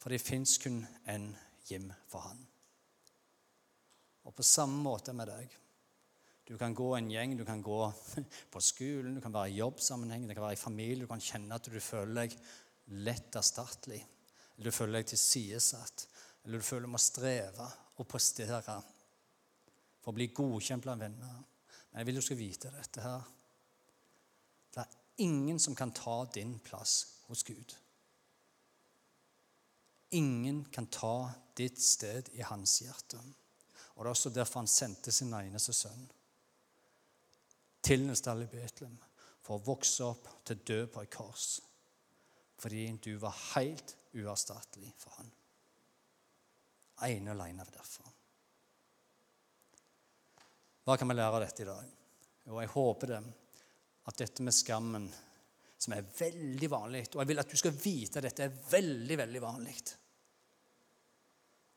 For 0.01 0.13
det 0.13 0.21
fins 0.21 0.57
kun 0.61 0.81
en 1.09 1.29
Jim 1.65 1.91
for 2.09 2.25
han. 2.25 2.41
Og 4.25 4.33
på 4.33 4.45
samme 4.45 4.81
måte 4.81 5.13
med 5.13 5.29
deg. 5.29 5.53
Du 6.45 6.53
kan 6.61 6.73
gå 6.77 6.91
en 6.93 7.09
gjeng, 7.09 7.33
du 7.37 7.45
kan 7.45 7.61
gå 7.65 7.79
på 8.53 8.61
skolen, 8.61 9.15
du 9.17 9.21
kan 9.21 9.33
være 9.33 9.53
i 9.53 9.59
jobbsammenheng, 9.59 10.27
det 10.27 10.37
kan 10.37 10.45
være 10.45 10.57
i 10.57 10.61
familie. 10.61 11.05
Du 11.05 11.09
kan 11.09 11.21
kjenne 11.21 11.57
at 11.57 11.69
du 11.69 11.79
føler 11.81 12.25
deg 12.25 12.37
lett 13.05 13.37
erstattelig. 13.37 14.01
Eller 14.55 14.69
du 14.69 14.75
føler 14.75 14.99
deg 14.99 15.09
tilsidesatt. 15.13 16.07
Eller 16.45 16.61
du 16.61 16.65
føler 16.65 16.85
du 16.85 16.93
må 16.93 17.01
streve 17.01 17.69
og 17.97 18.09
prestere 18.09 18.61
for 20.01 20.11
å 20.11 20.17
bli 20.17 20.29
godkjent 20.37 20.85
blant 20.85 21.01
venner. 21.01 21.41
Men 21.89 22.01
jeg 22.01 22.09
vil 22.09 22.19
du 22.19 22.25
skal 22.25 22.39
vite 22.39 22.73
dette 22.73 23.01
her. 23.01 23.34
Ingen 25.17 25.59
som 25.59 25.75
kan 25.75 25.91
ta 25.91 26.25
din 26.33 26.59
plass 26.59 27.21
hos 27.27 27.43
Gud. 27.43 27.75
Ingen 30.09 30.65
kan 30.65 30.87
ta 30.87 31.31
ditt 31.53 31.81
sted 31.81 32.29
i 32.33 32.41
hans 32.41 32.81
hjerte. 32.81 33.19
Og 33.95 34.03
Det 34.03 34.09
er 34.09 34.11
også 34.11 34.29
derfor 34.29 34.59
han 34.59 34.67
sendte 34.67 35.11
sin 35.11 35.33
eneste 35.33 35.73
sønn 35.73 36.07
til 37.85 38.09
en 38.09 38.15
stall 38.17 38.43
i 38.43 38.49
Betlehem 38.49 38.97
for 39.45 39.59
å 39.59 39.65
vokse 39.65 40.03
opp 40.03 40.27
til 40.47 40.61
dø 40.67 40.79
på 40.89 41.03
et 41.05 41.11
kors. 41.13 41.61
Fordi 42.57 42.87
du 43.03 43.15
var 43.21 43.35
helt 43.53 43.95
uerstattelig 44.15 44.91
for 44.97 45.13
han. 45.19 45.31
Ene 47.05 47.31
og 47.31 47.37
alene 47.37 47.67
derfor. 47.69 48.11
Hva 50.85 50.97
kan 50.97 51.09
vi 51.09 51.17
lære 51.17 51.37
av 51.37 51.43
dette 51.43 51.63
i 51.63 51.67
dag? 51.67 51.91
Jo, 52.45 52.59
jeg 52.61 52.73
håper 52.73 53.11
det 53.11 53.21
at 54.05 54.17
dette 54.21 54.43
med 54.45 54.53
skammen, 54.53 55.05
som 55.77 55.93
er 55.93 56.07
veldig 56.17 56.67
vanlig 56.71 57.01
Og 57.11 57.19
jeg 57.19 57.29
vil 57.29 57.41
at 57.41 57.51
du 57.51 57.57
skal 57.59 57.73
vite 57.75 58.21
at 58.21 58.25
dette 58.29 58.45
er 58.45 58.57
veldig, 58.71 59.17
veldig 59.19 59.41
vanlig. 59.43 59.75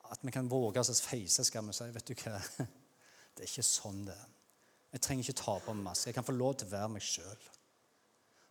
At 0.08 0.22
vi 0.24 0.32
kan 0.32 0.48
våge 0.48 0.80
oss 0.80 0.92
å 0.92 0.96
feise 1.02 1.44
skammen 1.44 1.74
og 1.74 1.76
si 1.76 1.88
vet 1.92 2.10
du 2.10 2.14
hva, 2.22 2.38
det 3.34 3.44
er 3.44 3.50
ikke 3.50 3.66
sånn 3.66 4.04
det 4.06 4.16
er. 4.16 4.28
Jeg 4.94 5.04
trenger 5.04 5.26
ikke 5.26 5.42
ta 5.42 5.56
på 5.60 5.74
meg 5.76 5.84
maske. 5.90 6.08
Jeg 6.08 6.16
kan 6.16 6.24
få 6.24 6.32
lov 6.36 6.54
til 6.56 6.68
å 6.70 6.72
være 6.72 6.92
meg 6.94 7.04
sjøl. 7.04 7.48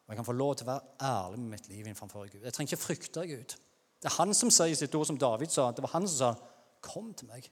Og 0.07 0.13
jeg 0.13 0.19
kan 0.19 0.27
få 0.27 0.35
lov 0.37 0.53
til 0.55 0.67
å 0.67 0.69
være 0.69 1.07
ærlig 1.07 1.39
med 1.41 1.53
mitt 1.55 1.69
liv 1.71 1.81
innenfor 1.81 2.27
Gud. 2.29 2.43
Jeg 2.43 2.53
trenger 2.55 2.73
ikke 2.73 2.83
frykte 2.83 3.25
Gud. 3.27 3.55
Det 3.97 4.11
er 4.11 4.19
han 4.19 4.35
som 4.37 4.51
sier 4.53 4.77
sitt 4.77 4.93
ord, 4.95 5.07
som 5.09 5.17
David 5.19 5.51
sa. 5.51 5.71
Det 5.73 5.83
var 5.83 5.95
han 5.95 6.07
som 6.07 6.17
sa, 6.17 6.29
'Kom 6.81 7.13
til 7.13 7.27
meg, 7.27 7.49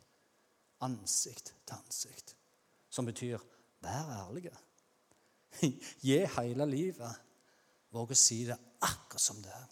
ansikt 0.82 1.54
til 1.66 1.76
ansikt'. 1.76 2.36
Som 2.90 3.06
betyr, 3.06 3.40
vær 3.82 4.30
ærlig. 4.30 4.52
Gi 6.08 6.20
hele 6.38 6.68
livet. 6.70 7.22
Våg 7.96 8.12
å 8.12 8.18
si 8.18 8.44
det 8.48 8.58
akkurat 8.84 9.24
som 9.24 9.42
det 9.44 9.54
er. 9.56 9.68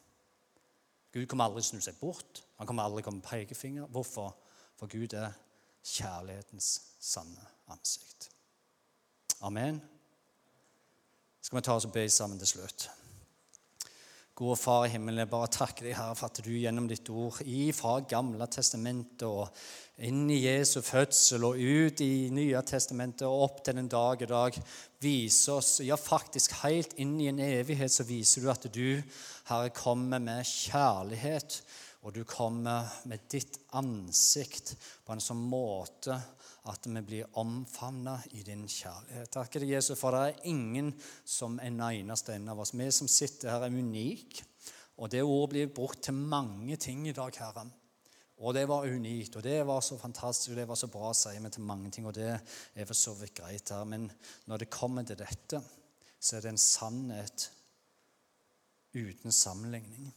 Gud 1.14 1.28
kommer 1.30 1.46
aldri 1.46 1.62
til 1.62 1.68
å 1.68 1.72
snu 1.74 1.86
seg 1.86 2.00
bort. 2.00 2.42
Han 2.58 2.68
kommer 2.70 2.88
aldri 2.88 3.04
komme 3.06 3.22
med 3.22 3.30
pekefinger. 3.30 3.90
Hvorfor? 3.92 4.34
For 4.80 4.90
Gud 4.90 5.14
er 5.14 5.36
kjærlighetens 5.84 6.70
sanne 7.04 7.44
ansikt. 7.74 8.30
Amen. 9.44 9.82
Skal 11.44 11.60
vi 11.60 11.66
ta 11.68 11.76
oss 11.76 11.86
og 11.86 11.94
be 11.94 12.08
sammen 12.10 12.40
til 12.40 12.56
slutt? 12.56 12.88
Gode 14.34 14.56
Far 14.58 14.88
i 14.88 14.90
himmelen, 14.90 15.20
jeg 15.22 15.30
bare 15.30 15.48
takker 15.54 15.86
deg, 15.86 15.94
Herre, 15.94 16.16
for 16.18 16.26
at 16.26 16.40
du 16.42 16.56
gjennom 16.58 16.88
ditt 16.90 17.06
ord 17.14 17.38
fra 17.78 17.92
Gamle 18.10 18.48
testamentet 18.50 19.28
og 19.28 19.52
inn 20.02 20.24
i 20.34 20.40
Jesu 20.48 20.80
fødsel 20.82 21.46
og 21.46 21.60
ut 21.62 22.02
i 22.02 22.32
Nye 22.34 22.64
testamentet 22.66 23.28
og 23.28 23.44
opp 23.46 23.60
til 23.62 23.78
den 23.78 23.92
dag 23.94 24.24
i 24.26 24.30
dag 24.32 24.58
viser 25.06 25.60
oss, 25.60 25.76
ja, 25.86 26.00
faktisk 26.02 26.56
helt 26.64 26.98
inn 26.98 27.14
i 27.22 27.30
en 27.30 27.44
evighet, 27.46 27.94
så 27.94 28.08
viser 28.10 28.42
du 28.42 28.50
at 28.50 28.66
du, 28.74 29.04
Herre, 29.52 29.70
kommer 29.70 30.18
med 30.18 30.50
kjærlighet, 30.50 31.60
og 32.02 32.18
du 32.18 32.24
kommer 32.26 32.90
med 33.06 33.30
ditt 33.30 33.62
ansikt 33.78 34.74
på 35.06 35.14
en 35.14 35.22
sånn 35.22 35.46
måte 35.46 36.18
at 36.72 36.88
vi 36.88 37.02
blir 37.04 37.38
omfavna 37.40 38.16
i 38.32 38.44
din 38.48 38.64
kjærlighet. 38.70 39.32
Takker 39.36 39.64
deg, 39.64 39.74
Jesus, 39.76 40.00
for 40.00 40.16
det 40.16 40.22
er 40.30 40.46
ingen 40.48 40.94
som 41.28 41.58
en 41.60 41.82
eneste 41.90 42.38
en 42.38 42.52
av 42.54 42.62
oss. 42.64 42.72
Vi 42.72 42.88
som 42.96 43.10
sitter 43.12 43.52
her, 43.52 43.66
er 43.68 43.76
unike. 43.76 44.46
Og 45.04 45.10
det 45.12 45.24
ordet 45.26 45.50
blir 45.52 45.74
brukt 45.76 46.06
til 46.06 46.16
mange 46.16 46.78
ting 46.80 47.08
i 47.10 47.16
dag, 47.16 47.36
Herre. 47.42 47.66
Og 48.44 48.56
det 48.56 48.64
var 48.70 48.88
unikt, 48.88 49.36
og 49.36 49.44
det 49.44 49.60
var 49.68 49.82
så 49.84 49.98
fantastisk, 50.00 50.54
og 50.54 50.62
det 50.62 50.68
var 50.70 50.80
så 50.80 50.90
bra, 50.92 51.12
sier 51.16 51.44
vi 51.44 51.52
til 51.52 51.68
mange 51.68 51.92
ting. 51.92 52.08
Og 52.08 52.16
det 52.16 52.30
er 52.32 52.88
for 52.88 52.98
så 52.98 53.16
vidt 53.20 53.36
greit 53.42 53.74
her. 53.74 53.84
Men 53.84 54.08
når 54.48 54.64
det 54.64 54.72
kommer 54.72 55.04
til 55.04 55.20
dette, 55.20 55.60
så 56.20 56.38
er 56.38 56.46
det 56.46 56.54
en 56.54 56.64
sannhet 56.64 57.50
uten 58.96 59.36
sammenligning. 59.36 60.14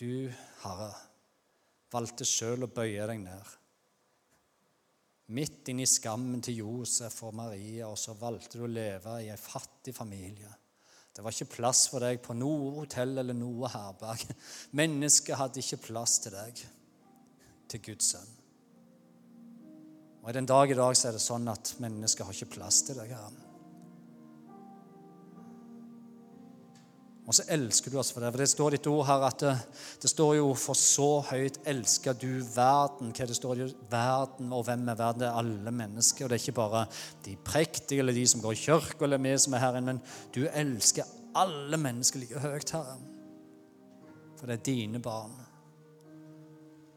Du, 0.00 0.32
Herre, 0.64 0.90
valgte 1.92 2.24
sjøl 2.28 2.64
å 2.64 2.72
bøye 2.72 3.04
deg 3.12 3.20
ned 3.20 3.54
midt 5.34 5.70
inni 5.72 5.86
skammen 5.90 6.42
til 6.44 6.60
Josef 6.62 7.18
og 7.26 7.34
Maria, 7.34 7.88
og 7.88 7.98
så 7.98 8.14
valgte 8.18 8.60
du 8.60 8.66
å 8.66 8.70
leve 8.70 9.18
i 9.24 9.30
en 9.32 9.40
fattig 9.40 9.94
familie. 9.96 10.52
Det 11.16 11.24
var 11.24 11.32
ikke 11.32 11.56
plass 11.56 11.86
for 11.88 12.04
deg 12.04 12.20
på 12.22 12.36
noe 12.36 12.74
hotell 12.76 13.16
eller 13.22 13.36
noe 13.36 13.70
herberg. 13.72 14.26
Mennesket 14.76 15.38
hadde 15.40 15.62
ikke 15.62 15.80
plass 15.88 16.18
til 16.22 16.36
deg, 16.36 16.60
til 17.72 17.84
Guds 17.88 18.12
sønn. 18.12 18.34
Og 20.22 20.30
i 20.30 20.36
den 20.36 20.48
dag 20.50 20.70
i 20.70 20.76
dag 20.76 20.92
så 20.98 21.08
er 21.08 21.16
det 21.16 21.24
sånn 21.24 21.48
at 21.48 21.76
mennesket 21.80 22.26
har 22.26 22.36
ikke 22.36 22.56
plass 22.58 22.82
til 22.84 22.98
deg. 22.98 23.14
Herre. 23.14 23.45
Og 27.26 27.34
så 27.34 27.42
elsker 27.50 27.90
du 27.90 27.98
oss 27.98 28.12
for 28.14 28.22
det. 28.22 28.30
For 28.30 28.38
det 28.42 28.50
står 28.52 28.76
ditt 28.76 28.86
ord 28.86 29.06
her 29.08 29.24
at 29.26 29.42
det, 29.42 29.54
det 30.02 30.10
står 30.10 30.36
jo 30.36 30.54
'for 30.54 30.78
så 30.78 31.20
høyt 31.26 31.58
elsker 31.66 32.12
du 32.12 32.38
verden'. 32.38 33.10
Hva 33.10 33.26
det 33.26 33.36
står 33.36 33.62
i 33.64 33.74
verden, 33.90 34.52
og 34.52 34.64
hvem 34.64 34.88
er 34.88 34.94
verden? 34.94 35.20
Det 35.20 35.28
er 35.28 35.38
alle 35.38 35.70
mennesker. 35.70 36.24
Og 36.24 36.30
det 36.30 36.36
er 36.36 36.44
ikke 36.44 36.52
bare 36.62 36.86
de 37.24 37.36
prektige 37.36 37.98
eller 37.98 38.12
de 38.12 38.26
som 38.26 38.40
går 38.40 38.52
i 38.52 38.62
kirke, 38.62 39.02
eller 39.02 39.18
vi 39.18 39.38
som 39.38 39.54
er 39.54 39.58
her 39.58 39.76
inne, 39.76 39.86
men 39.86 40.02
du 40.34 40.46
elsker 40.46 41.04
alle 41.34 41.76
mennesker 41.76 42.20
like 42.20 42.38
høyt, 42.38 42.70
Herre. 42.70 42.96
For 44.36 44.46
det 44.46 44.60
er 44.60 44.64
dine 44.64 45.02
barn. 45.02 45.34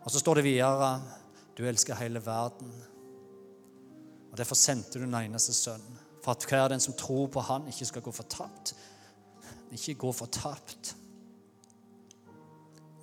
Og 0.06 0.12
så 0.12 0.20
står 0.20 0.36
det 0.36 0.44
videre 0.44 1.02
'du 1.58 1.64
elsker 1.66 1.96
hele 1.96 2.20
verden'. 2.20 2.86
Og 4.32 4.38
Derfor 4.38 4.56
sendte 4.56 5.00
du 5.00 5.06
den 5.06 5.14
eneste 5.16 5.54
sønn, 5.54 6.00
for 6.24 6.32
at 6.32 6.46
hver 6.50 6.68
den 6.68 6.80
som 6.80 6.94
tror 6.94 7.28
på 7.28 7.40
Han, 7.40 7.68
ikke 7.68 7.86
skal 7.86 8.02
gå 8.02 8.12
fortapt, 8.12 8.76
ikke 9.76 9.98
gå 10.06 10.12
fortapt. 10.16 10.96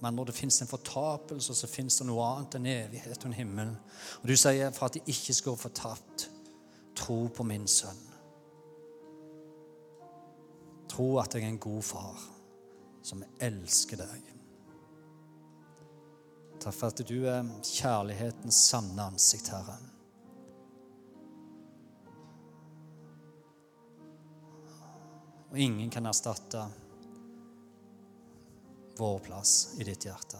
Men 0.00 0.14
når 0.14 0.24
det 0.28 0.34
fins 0.34 0.60
en 0.62 0.70
fortapelse, 0.70 1.54
så 1.54 1.68
fins 1.70 1.98
det 1.98 2.06
noe 2.08 2.24
annet 2.26 2.58
enn 2.58 2.68
evighet 2.70 3.22
og 3.22 3.30
en 3.30 3.38
himmel. 3.38 3.72
Og 4.20 4.28
du 4.28 4.36
sier 4.36 4.74
for 4.76 4.88
at 4.88 4.98
de 4.98 5.04
ikke 5.06 5.34
skal 5.34 5.54
gå 5.54 5.62
fortapt, 5.66 6.28
tro 6.96 7.18
på 7.32 7.46
min 7.48 7.66
sønn. 7.70 8.02
Tro 10.92 11.08
at 11.20 11.34
jeg 11.34 11.44
er 11.44 11.54
en 11.54 11.60
god 11.60 11.82
far 11.84 12.22
som 13.06 13.24
elsker 13.42 14.00
deg. 14.00 14.32
Takk 16.60 16.74
for 16.74 16.90
at 16.90 17.02
du 17.06 17.18
er 17.28 17.46
kjærlighetens 17.62 18.58
sanne 18.70 19.10
ansikt, 19.12 19.52
Herre. 19.52 19.76
Og 25.56 25.60
ingen 25.60 25.88
kan 25.90 26.04
erstatte 26.04 26.66
vår 28.98 29.18
plass 29.24 29.54
i 29.80 29.86
ditt 29.88 30.04
hjerte. 30.04 30.36